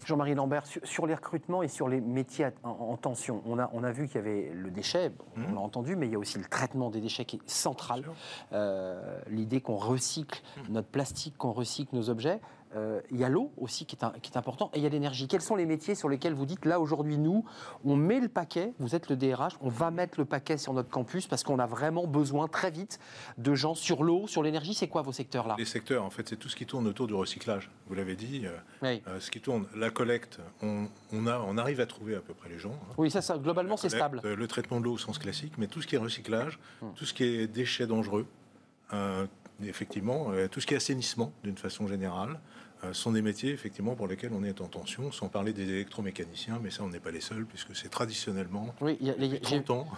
[0.06, 3.91] Jean-Marie Lambert, sur, les recrutements et sur les métiers en, tension, on a, on a
[3.91, 5.56] vu qu'il y avait le déchet, on mmh.
[5.56, 8.04] l'a entendu, mais il y a aussi le traitement des déchets qui est central.
[8.54, 10.74] Euh, l'idée qu'on recycle mmh.
[10.74, 12.39] notre plastique, qu'on recycle nos objets.
[12.76, 14.89] Euh, il y a l'eau aussi qui est, qui est, important et il y a
[14.89, 15.28] l'énergie.
[15.28, 17.43] Quels sont les métiers sur lesquels vous dites là aujourd'hui nous
[17.84, 20.89] on met le paquet, vous êtes le DRH, on va mettre le paquet sur notre
[20.89, 22.99] campus parce qu'on a vraiment besoin très vite
[23.39, 24.76] de gens sur l'eau, sur l'énergie?
[24.76, 25.55] C'est quoi vos secteurs là?
[25.57, 27.72] Les secteurs en fait c'est tout ce qui tourne autour du recyclage.
[27.88, 28.45] Vous l'avez dit.
[28.45, 30.88] Euh, euh, ce qui tourne, la collecte, on,
[31.26, 32.74] a, on arrive à trouver à peu près les gens.
[32.74, 32.93] Hein.
[32.97, 34.22] Oui ça, ça globalement c'est stable.
[34.24, 36.93] Le traitement de l'eau au sens classique, mais tout ce qui est recyclage, hum.
[36.95, 38.28] tout ce qui est déchets dangereux.
[39.64, 42.38] Effectivement, tout ce qui est assainissement d'une façon générale, euh,
[42.93, 46.69] sont des métiers effectivement pour lesquels on est en tension, sans parler des électromécaniciens, mais
[46.69, 48.97] ça on n'est pas les seuls puisque c'est traditionnellement oui,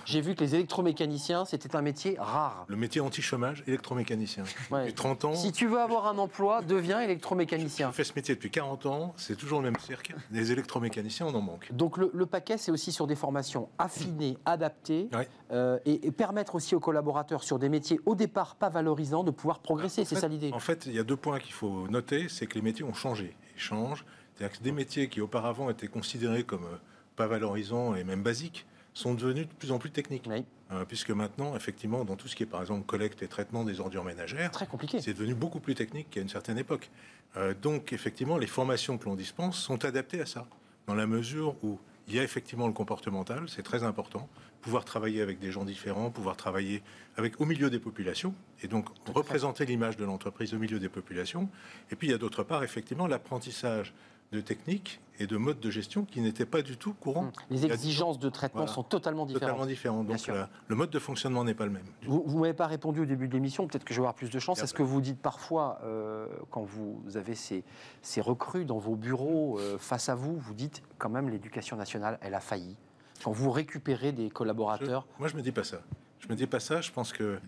[0.05, 2.65] J'ai vu que les électromécaniciens c'était un métier rare.
[2.67, 4.43] Le métier anti-chômage, électromécanicien.
[4.71, 5.35] Depuis 30 ans.
[5.35, 7.89] Si tu veux avoir un emploi, deviens électromécanicien.
[7.89, 10.13] Je fais ce métier depuis 40 ans, c'est toujours le même cirque.
[10.31, 11.71] Les électromécaniciens on en manque.
[11.71, 15.09] Donc le, paquet c'est aussi sur des formations affinées, adaptées,
[15.51, 19.31] euh, et, et, permettre aussi aux collaborateurs sur des métiers au départ pas valorisants de
[19.31, 20.05] pouvoir progresser.
[20.05, 20.51] C'est ça l'idée.
[20.53, 22.93] En fait, il y a deux points qu'il faut noter, c'est que les métiers ont
[22.93, 23.35] changé.
[23.55, 24.05] Ils changent.
[24.33, 26.77] C'est-à-dire que des métiers qui auparavant étaient considérés comme euh,
[27.15, 30.25] pas valorisants et même basiques sont devenus de plus en plus techniques.
[30.29, 30.45] Oui.
[30.71, 33.81] Euh, puisque maintenant, effectivement, dans tout ce qui est par exemple collecte et traitement des
[33.81, 35.01] ordures ménagères, Très compliqué.
[35.01, 36.89] c'est devenu beaucoup plus technique qu'à une certaine époque.
[37.35, 40.47] Euh, donc, effectivement, les formations que l'on dispense sont adaptées à ça,
[40.87, 41.77] dans la mesure où
[42.11, 44.27] il y a effectivement le comportemental, c'est très important,
[44.61, 46.83] pouvoir travailler avec des gens différents, pouvoir travailler
[47.15, 51.49] avec au milieu des populations, et donc représenter l'image de l'entreprise au milieu des populations.
[51.89, 53.93] Et puis, il y a d'autre part, effectivement, l'apprentissage
[54.31, 57.25] de techniques et de modes de gestion qui n'étaient pas du tout courants.
[57.25, 57.31] Hum.
[57.49, 58.73] Les exigences de traitement Voilà.
[58.73, 59.41] sont totalement différentes.
[59.49, 60.03] Totalement différents.
[60.03, 61.83] Bien Donc, la- le mode de fonctionnement n'est pas le même.
[62.07, 64.29] Vous ne m'avez pas répondu au début de l'émission, peut-être que je vais avoir plus
[64.31, 64.63] de chance.
[64.63, 67.63] Est-ce que vous dites parfois, euh, quand vous avez ces,
[68.01, 72.17] ces recrues dans vos bureaux euh, face à vous, vous dites quand même l'éducation nationale,
[72.21, 72.77] elle a failli
[73.23, 75.81] Quand vous récupérez des collaborateurs, Je- moi, je me dis pas ça.
[76.19, 76.81] Je me dis pas ça.
[76.81, 77.39] Je pense que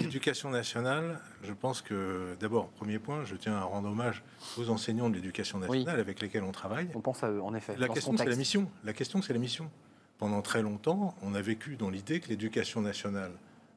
[0.00, 4.22] l'éducation nationale, je pense que d'abord, premier point, je tiens à rendre hommage
[4.58, 6.88] aux enseignants de l'éducation nationale avec lesquels on travaille.
[6.94, 7.76] on pense à eux, en effet.
[7.78, 8.70] La question, c'est la mission.
[8.84, 9.70] La question, c'est la mission.
[10.18, 13.32] Pendant très longtemps, on a vécu dans l'idée que l'éducation nationale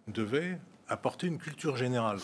[0.08, 0.60] devait
[0.90, 2.20] apporter une culture générale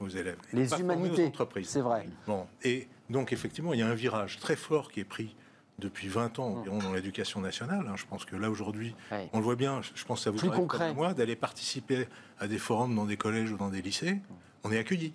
[0.00, 0.38] aux élèves.
[0.52, 1.68] et Les humanités, entreprises.
[1.68, 2.08] c'est vrai.
[2.26, 5.34] Bon, et donc effectivement, il y a un virage très fort qui est pris
[5.78, 7.86] depuis 20 ans environ dans l'éducation nationale.
[7.88, 7.94] hein.
[7.96, 9.28] Je pense que là aujourd'hui, Ouais.
[9.32, 9.80] on le voit bien.
[9.94, 10.92] Je pense que ça vous Plus concret.
[10.94, 12.08] moi d'aller participer
[12.38, 14.20] à des forums dans des collèges ou dans des lycées.
[14.64, 15.12] On est accueillis.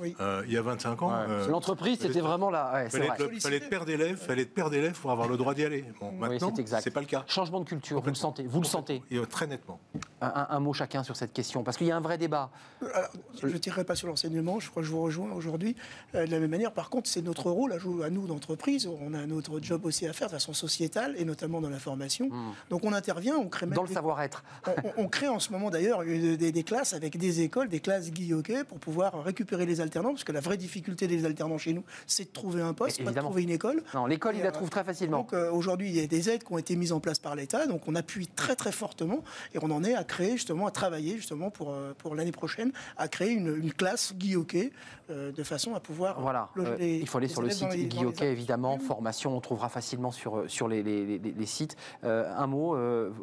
[0.00, 0.16] Oui.
[0.20, 1.14] Euh, il y a 25 ans, Ouais.
[1.28, 2.72] euh, L'entreprise, c'était vraiment là.
[2.74, 3.16] Ouais, fallait vrai.
[3.20, 5.64] être, le- fallait être père d'élèves, fallait être père d'élèves pour avoir le droit d'y
[5.64, 5.84] aller.
[6.00, 6.82] Bon, Oui, maintenant, c'est exact.
[6.82, 7.24] c'est pas le cas.
[7.28, 9.02] Changement de culture, vous le sentez, vous le sentez.
[9.10, 9.78] Et, euh, très nettement.
[10.20, 12.50] Un, un- un mot chacun sur cette question, parce qu'il y a un vrai débat.
[12.94, 13.08] Alors,
[13.40, 15.76] je ne tirerai pas sur l'enseignement, je crois que je vous rejoins aujourd'hui.
[16.14, 18.88] Euh, de la même manière, par contre, c'est notre rôle à, jouer, à nous d'entreprise.
[19.00, 22.30] On a notre job aussi à faire de façon sociétale et notamment dans la formation.
[22.70, 23.76] Donc on intervient, on crée même Hmm.
[23.76, 24.44] Dans le des- savoir-être.
[24.96, 28.64] on, crée en ce moment d'ailleurs des, des classes avec des écoles, des classes Hockey
[28.64, 32.24] pour pouvoir récupérer les alternants, parce que la vraie difficulté des alternants chez nous, c'est
[32.24, 33.82] de trouver un poste, pas de trouver une école.
[33.94, 35.18] Non, l'école, Et, il la euh, trouve très facilement.
[35.18, 37.36] Donc euh, aujourd'hui, il y a des aides qui ont été mises en place par
[37.36, 39.22] l'État, donc on appuie très très fortement
[39.54, 42.72] et on en est à créer justement, à travailler justement pour, euh, pour l'année prochaine,
[42.96, 44.72] à créer une, une classe Guy Hockey
[45.10, 47.84] euh, de façon à pouvoir Voilà, euh, les- il faut aller sur le site les-
[47.86, 51.76] Guy Hockey, évidemment, formation, on trouvera facilement sur, sur les, les- sites.
[52.02, 52.74] Un mot,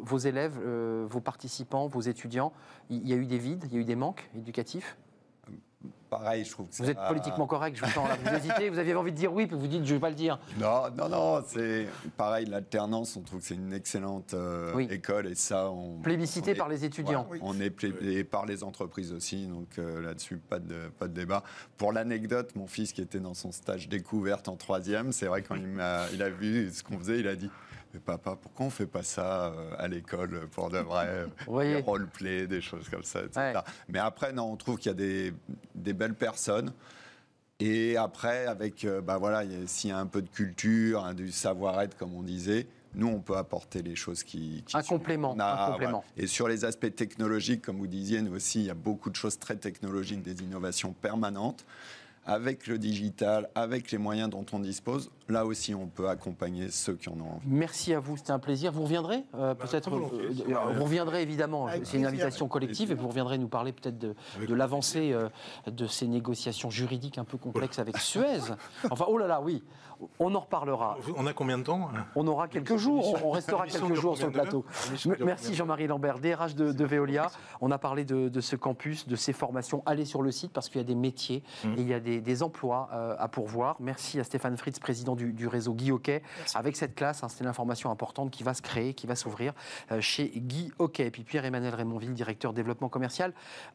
[0.02, 0.56] vos élèves,
[1.08, 2.52] vos participants, vos étudiants,
[2.88, 4.96] il y a eu des vides, il y a eu des manques éducatifs?
[6.12, 8.78] Pareil, je trouve que Vous êtes politiquement correct, je vous sens là, vous hésitez, vous
[8.78, 10.38] aviez envie de dire oui, puis vous dites je ne vais pas le dire.
[10.60, 11.86] Non, non, non, c'est
[12.18, 14.86] pareil, l'alternance, on trouve que c'est une excellente euh, Oui.
[14.90, 16.00] école et ça, on.
[16.02, 17.24] Plébiscité on est- par les étudiants.
[17.26, 21.08] voilà, On est plé- et par les entreprises aussi, donc euh, là-dessus, pas de, pas
[21.08, 21.42] de débat.
[21.78, 25.56] Pour l'anecdote, mon fils qui était dans son stage découverte en troisième, c'est vrai, quand
[25.56, 27.50] il a vu ce qu'on faisait, il a dit
[27.94, 31.26] Mais papa, pourquoi on fait pas ça euh, à l'école pour de vrai euh.
[31.76, 33.40] Des roleplay, des choses comme ça, etc.
[33.54, 33.60] Ouais.
[33.88, 35.34] Mais après, non, on trouve qu'il y a des,
[35.74, 36.72] des belles personnes.
[37.60, 41.30] Et après, avec, euh, bah voilà, s'il y a un peu de culture, hein, du
[41.30, 44.64] savoir-être, comme on disait, nous, on peut apporter les choses qui.
[44.66, 46.04] qui Un complément, a- un complément.
[46.16, 49.16] Et sur les aspects technologiques, comme vous disiez, nous aussi, il y a beaucoup de
[49.16, 51.64] choses très technologiques, des innovations permanentes.
[52.24, 56.94] Avec le digital, avec les moyens dont on dispose, là aussi, on peut accompagner ceux
[56.94, 57.46] qui en ont envie.
[57.46, 58.70] Merci à vous, c'était un plaisir.
[58.70, 63.08] Vous reviendrez euh, Bah, peut-être euh, Vous reviendrez évidemment, c'est une invitation collective et vous
[63.08, 64.14] reviendrez nous parler peut-être de,
[64.54, 65.28] l'avancée euh,
[65.66, 68.40] de ces négociations juridiques un peu complexes avec Suez.
[68.90, 69.64] Enfin, oh là là, oui,
[70.18, 70.98] on en reparlera.
[71.16, 72.06] On a combien de temps hein?
[72.14, 74.64] On aura quelques jours, on restera quelques jours sur le plateau.
[75.24, 77.30] Merci Jean-Marie Lambert, DRH de, de Veolia.
[77.60, 79.82] On a parlé de, de ce campus, de ces formations.
[79.86, 81.32] Allez sur le site parce qu'il y a des métiers
[81.64, 81.74] Mmh.
[81.76, 83.76] et il y a des, des emplois euh, à pourvoir.
[83.80, 86.22] Merci à Stéphane Fritz, président du, du réseau Guy Hockey.
[86.54, 89.52] Avec cette classe, hein, c'est l'information importante qui va se créer, qui va s'ouvrir
[89.90, 91.06] euh, chez Guy Hockey.
[91.06, 93.32] Et puis Pierre-Emmanuel Raymondville, directeur développement commercial,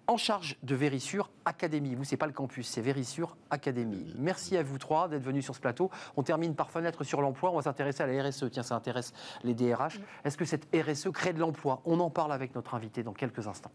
[0.07, 1.95] en charge de Vérissure Academy.
[1.95, 4.13] Vous, c'est pas le campus, c'est Vérissure Academy.
[4.17, 5.89] Merci à vous trois d'être venus sur ce plateau.
[6.15, 7.51] On termine par fenêtre sur l'emploi.
[7.51, 8.45] On va s'intéresser à la RSE.
[8.51, 9.13] Tiens, ça intéresse
[9.43, 9.99] les DRH.
[10.23, 11.81] Est-ce que cette RSE crée de l'emploi?
[11.85, 13.71] On en parle avec notre invité dans quelques instants.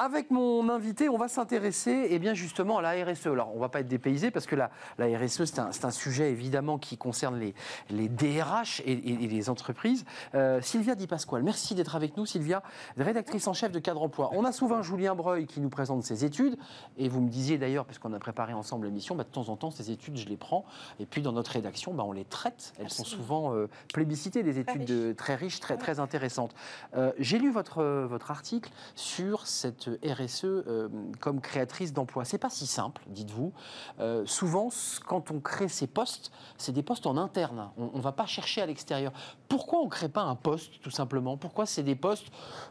[0.00, 3.26] Avec mon invité, on va s'intéresser eh bien justement à la RSE.
[3.26, 6.30] Alors, on ne va pas être dépaysé parce que la, la RSE, c'est un, sujet
[6.30, 7.52] évidemment qui concerne les,
[7.90, 10.04] les DRH et, et- et les entreprises.
[10.36, 12.26] Euh, Sylvia Di Pasquale, merci d'être avec nous.
[12.26, 12.62] Sylvia,
[12.96, 14.30] rédactrice en chef de Cadre Emploi.
[14.34, 16.56] On a souvent Julien Breuil qui nous présente ses études.
[16.96, 19.72] Et vous me disiez d'ailleurs, puisqu'on a préparé ensemble l'émission, bah, de temps en temps,
[19.72, 20.64] ces études, je les prends.
[21.00, 22.72] Et puis dans notre rédaction, bah, on les traite.
[22.78, 26.54] Elles sont souvent euh, plébiscitées, des études très riches, très, très intéressantes.
[26.96, 30.88] Euh, J'ai lu votre, votre article sur cette RSE euh,
[31.20, 32.24] comme créatrice d'emplois.
[32.24, 33.52] C'est pas si simple, dites-vous.
[34.00, 34.68] Euh, souvent,
[35.06, 37.70] quand on crée ces postes, c'est des postes en interne.
[37.76, 39.12] On ne va pas chercher à l'extérieur.
[39.48, 41.36] Pourquoi on ne crée pas un poste, tout simplement?
[41.36, 42.26] Pourquoi c'est des postes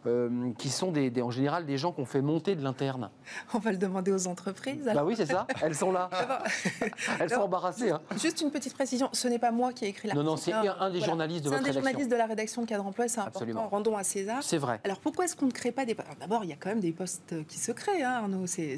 [0.05, 3.09] euh, qui sont des, des- en général des gens qu'on fait monter de l'interne?
[3.53, 4.89] On va le demander aux entreprises.
[4.93, 5.47] Bah oui, c'est ça.
[5.61, 6.09] Elles sont là.
[6.11, 6.37] D'abord-
[7.19, 7.91] Elles sont Alors, embarrassées.
[7.91, 8.01] hein.
[8.17, 10.29] Juste une petite précision, ce n'est pas moi qui ai écrit Non, l'article.
[10.29, 11.81] non, c'est un- un des journalistes de C'est un votre des rédaction.
[11.81, 13.59] journalistes de la rédaction de Cadre Emploi, c'est Absolument.
[13.61, 13.75] important.
[13.77, 14.43] Rendons à César.
[14.43, 14.79] C'est vrai.
[14.83, 15.93] Alors pourquoi est-ce qu'on ne crée pas des...
[15.97, 17.06] Alors, D'abord, il y a quand même des postes
[17.47, 18.47] qui se créent, hein, Arnaud.
[18.47, 18.77] C'est-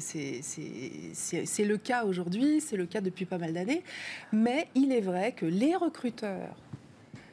[1.64, 3.82] le cas aujourd'hui, c'est le cas depuis pas mal d'années.
[4.32, 6.56] Mais il est vrai que les recruteurs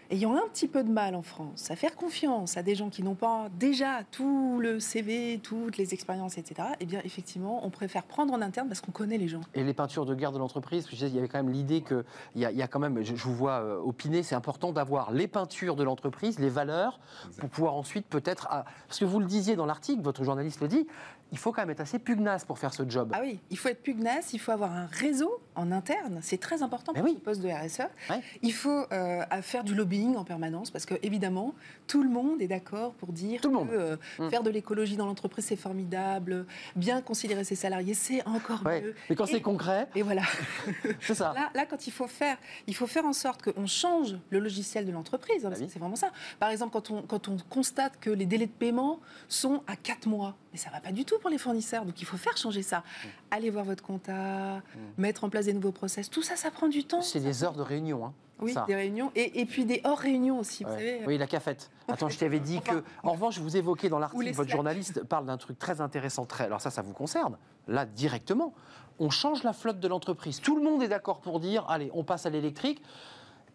[0.10, 3.04] ayant un petit peu de mal en France à faire confiance à des gens qui
[3.04, 8.04] n'ont pas déjà tout le CV, toutes les expériences, etc., eh bien, effectivement, on préfère
[8.04, 9.42] prendre en interne parce qu'on connaît les gens.
[9.54, 12.06] Et les peintures de guerre de l'entreprise, il y avait quand même l'idée que,
[12.36, 15.12] il y, y a quand même, je, je vous vois euh, opiner, c'est important d'avoir
[15.12, 17.00] les peintures de l'entreprise, les valeurs,
[17.38, 20.68] pour pouvoir ensuite peut-être, ah, parce que vous le disiez dans l'article, votre journaliste le
[20.68, 20.88] dit,
[21.32, 23.12] il faut quand même être assez pugnace pour faire ce job.
[23.14, 26.62] Ah oui, il faut être pugnace, il faut avoir un réseau en interne, c'est très
[26.64, 27.80] important pour ce poste de RSE.
[28.10, 28.22] Ouais.
[28.42, 31.54] Il faut euh, faire du lobbying en permanence parce que évidemment
[31.88, 34.30] tout le monde est d'accord pour dire que euh, Mm.
[34.30, 38.82] faire de l'écologie dans l'entreprise c'est formidable, bien considérer ses salariés c'est encore Ouais.
[38.82, 38.96] mieux.
[39.10, 40.24] Mais quand c'est concret, et voilà.
[41.02, 41.34] c'est ça.
[41.34, 44.86] Là, là, quand il faut faire, il faut faire en sorte qu'on change le logiciel
[44.86, 46.12] de l'entreprise, hein, que c'est vraiment ça.
[46.40, 50.08] Par exemple, quand on, quand on constate que les délais de paiement sont à 4
[50.08, 52.64] mois, mais ça va pas du tout pour les fournisseurs, donc il faut faire changer
[52.64, 52.80] ça.
[52.80, 53.08] Mm.
[53.32, 54.62] Aller voir votre compta,
[54.98, 57.04] mettre en place des nouveaux process, tout ça, ça prend du temps.
[57.04, 58.06] C'est des heures de réunion.
[58.06, 58.66] Hein, Oui, ça.
[58.68, 61.04] des réunions, et, et puis des hors réunions aussi, vous savez.
[61.06, 61.70] Oui, la cafette.
[61.88, 62.84] Attends, je t'avais dit que.
[63.04, 66.26] En revanche, vous évoquez dans l'article, votre journaliste parle d'un truc très intéressant.
[66.26, 66.46] Très...
[66.46, 67.38] Alors, ça, ça vous concerne.
[67.68, 68.54] Là, directement.
[69.00, 70.42] On change la flotte de l'entreprise.
[70.42, 72.82] Tout le monde est d'accord pour dire allez, on passe à l'électrique.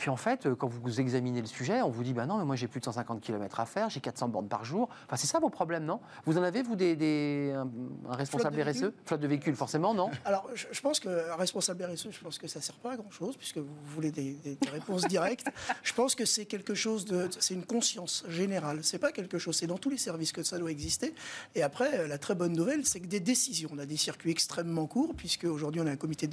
[0.02, 2.44] Puis en fait, euh, quand vous examinez le sujet, on vous dit bah non, mais
[2.44, 4.88] moi j'ai plus de 150 km à faire, j'ai 400 bornes par jour.
[5.06, 6.00] Enfin, c'est ça vos problèmes, non?
[6.26, 7.70] Vous en avez, vous, des, des- un,
[8.10, 8.92] un responsable de RSE véhicules?
[9.06, 10.10] Flotte de véhicules, forcément, non?
[10.24, 12.96] Alors, je, je pense que un responsable RSE, je pense que ça sert pas à
[12.96, 15.46] grand chose, puisque vous voulez des, des- des réponses directes.
[15.84, 18.80] Je pense que c'est quelque chose de, c'est une conscience générale.
[18.82, 21.14] C'est pas quelque chose, c'est dans tous les services que ça doit exister.
[21.54, 24.32] Et après, euh, la très bonne nouvelle, c'est que des décisions, on a des circuits
[24.32, 26.28] extrêmement courts, puisque aujourd'hui on a un comité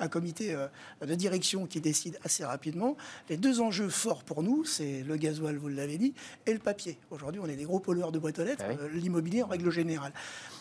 [0.00, 0.66] un comité euh,
[1.06, 2.96] de direction qui décide assez rapidement.
[3.28, 6.14] Les deux enjeux forts pour nous, c'est le gasoil, vous l'avez dit,
[6.46, 6.98] et le papier.
[7.10, 10.12] Aujourd'hui, on est des gros pollueurs de boîtes aux lettres, euh, l'immobilier en règle générale.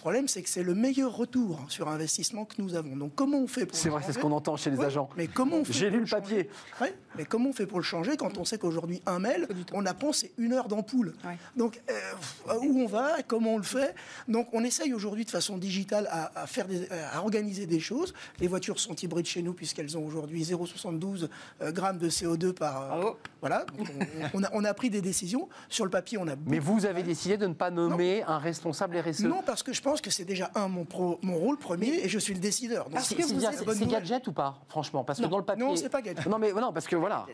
[0.06, 2.96] Le problème, c'est que c'est le meilleur retour sur investissement que nous avons.
[2.96, 5.10] Donc, comment on fait pour C'est vrai, c'est ce qu'on entend chez les agents.
[5.18, 6.48] Mais comment on fait J'ai lu le papier.
[6.80, 9.84] Ouais, mais comment on fait pour le changer quand on sait qu'aujourd'hui, un mail, on
[9.88, 11.16] apprend c'est une heure d'ampoule
[11.56, 13.96] Donc, euh, où on va, comment on le fait
[14.28, 18.14] Donc, on essaye aujourd'hui de façon digitale à, à faire des- à organiser des choses.
[18.40, 21.30] Les voitures sont hybrides chez nous puisqu'elles ont aujourd'hui 0,72
[21.64, 22.94] euh, grammes de CO2 par.
[23.08, 23.10] euh,
[23.42, 23.66] voilà.
[23.76, 23.88] Donc,
[24.34, 25.50] on, on a, on a pris des décisions.
[25.68, 26.36] Sur le papier, on a.
[26.46, 29.82] Mais vous avez décidé de ne pas nommer un responsable RSE Non, parce que je
[29.82, 32.90] pense que c'est déjà un mon, pro- mon rôle premier et je suis le décideur.
[32.90, 35.04] Donc, C'est- c'est gadget ou pas, franchement?
[35.04, 35.64] Parce que dans le papier.
[35.66, 36.26] Non, c'est pas gadget.
[36.28, 37.26] Non, mais non, parce que voilà.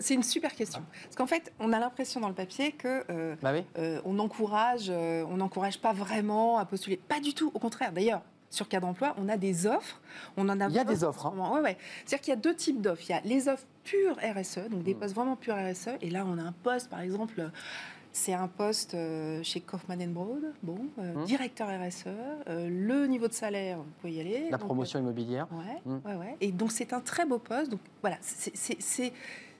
[0.00, 0.82] C'est une super question.
[1.04, 3.64] Parce qu'en fait, on a l'impression dans le papier que euh, Bah oui.
[3.78, 6.96] euh, on encourage, euh, on n'encourage pas vraiment à postuler.
[6.96, 7.50] Pas du tout.
[7.54, 7.92] Au contraire.
[7.92, 8.22] D'ailleurs.
[8.50, 9.98] Sur Cadre Emploi, on a des offres.
[10.36, 11.54] On en a Il y a des offres, ce moment.
[11.54, 11.78] Ouais, ouais.
[12.04, 13.00] C'est-à-dire qu'il y a deux types d'offres.
[13.08, 15.88] Il y a les offres pures RSE, donc des postes vraiment purs RSE.
[16.02, 17.50] Et là, on a un poste, par exemple,
[18.12, 21.24] c'est un poste euh, chez Kaufman Broad, bon, euh, Mm.
[21.24, 22.04] directeur RSE.
[22.48, 24.44] euh, le niveau de salaire, vous pouvez y aller.
[24.50, 25.46] La Donc, promotion immobilière.
[25.52, 25.98] Ouais, Mm.
[26.06, 26.36] ouais, ouais.
[26.40, 27.70] Et donc c'est un très beau poste.
[27.70, 29.12] Donc voilà, c'est,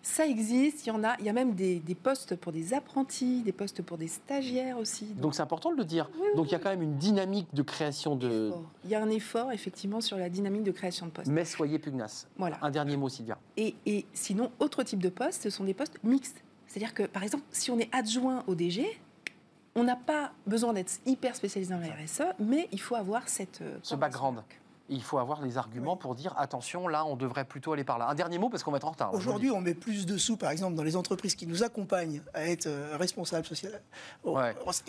[0.05, 0.85] ça existe.
[0.85, 1.15] Il y en a.
[1.21, 4.77] Il y a même des, des postes pour des apprentis, des postes pour des stagiaires
[4.79, 5.07] aussi.
[5.07, 6.11] Donc, Donc c'est important de le dire.
[6.37, 8.53] Donc il y a quand même une dynamique de création de.
[8.85, 11.31] il y a un effort effectivement sur la dynamique de création de postes.
[11.31, 12.27] Mais soyez pugnace.
[12.37, 12.59] Voilà.
[12.63, 13.39] Un dernier mot, Sylvia.
[13.57, 16.43] Et, et sinon, autre type de postes, ce sont des postes mixtes.
[16.73, 18.99] C'est-à-dire que, par exemple, si on est adjoint au DG,
[19.75, 23.61] on n'a pas besoin d'être hyper spécialisé dans la RSE, mais il faut avoir cette
[23.61, 24.43] euh, Ce background.
[24.89, 28.09] Il faut avoir les arguments pour dire attention, là, on devrait plutôt aller par là.
[28.09, 29.15] Un dernier mot parce qu'on va être en retard.
[29.15, 32.47] Aujourd'hui, on met plus de sous, par exemple, dans les entreprises qui nous accompagnent à
[32.47, 33.81] être euh, responsables social,
[34.25, 34.39] oh,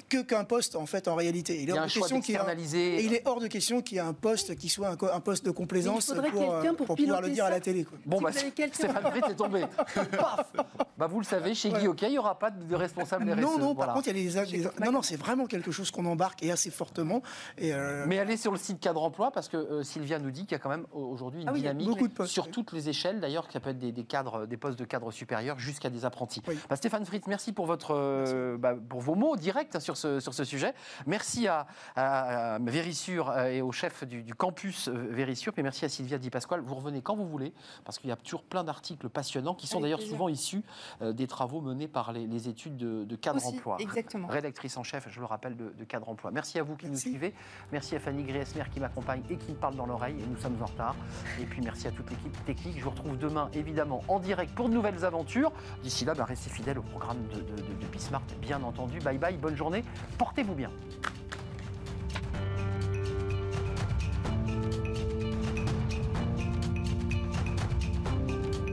[0.10, 1.62] que qu'un poste, en fait, en réalité.
[1.62, 2.40] Il y a hors un de choix question qu'il
[2.74, 5.52] il est hors de question qu'il y ait un poste qui soit un, poste de
[5.52, 7.84] complaisance il faudrait pour, euh, quelqu'un pour pouvoir le piloter dire à la télé.
[7.84, 7.98] quoi.
[8.06, 8.32] Bon, Si bah,
[8.72, 9.62] Stéphane Fritz est tombé.
[10.18, 10.52] Paf
[10.98, 13.40] bah, Vous le savez, chez Guy Hockey, il n'y aura pas de responsable RSE.
[13.40, 13.88] Non, non, Voilà.
[13.88, 16.44] par contre, il y a des, des- non, non, c'est vraiment quelque chose qu'on embarque
[16.44, 17.22] et assez fortement.
[17.58, 20.42] Et, euh, Mais allez sur le site Cadre Emploi parce que euh, Sylvia nous dit
[20.44, 22.52] qu'il y a quand même aujourd'hui une Ah oui, dynamique postes, sur oui.
[22.52, 23.20] toutes les échelles.
[23.20, 26.42] D'ailleurs, ça peut être des, des cadres, des postes de cadres supérieurs jusqu'à des apprentis.
[26.70, 30.20] Bah, Stéphane Fritz, merci pour votre, euh, bah, pour vos mots directs hein, sur ce
[30.20, 30.74] sur ce sujet.
[31.06, 35.64] Merci à, à, à Vérissure euh, et au chef du, du campus euh, Vérissure, et
[35.64, 36.62] merci à Sylvia Di Pasquale.
[36.62, 37.54] Vous revenez quand vous voulez,
[37.86, 40.64] parce qu'il y a toujours plein d'articles passionnants qui sont d'ailleurs souvent issus
[41.02, 43.78] euh, des travaux menés par les, les études de, de cadre Aussi, emploi.
[43.80, 44.28] exactement.
[44.28, 46.32] Rédactrice en chef, je le rappelle, de, de cadre emploi.
[46.32, 47.34] Merci à vous qui nous suivez.
[47.72, 50.16] Merci à Fanny Griesmer qui m'accompagne et qui me parle dans l'oreille.
[50.20, 50.96] Et nous sommes en retard.
[51.40, 52.78] Et puis merci à toute l'équipe technique.
[52.80, 55.52] Je vous retrouve demain, évidemment, en direct pour de nouvelles aventures.
[55.84, 59.00] D'ici là, bah, restez fidèles au programme de, de, de, de bien entendu.
[59.00, 59.84] Bye bye, bonne journée.
[60.18, 60.70] Portez-vous bien.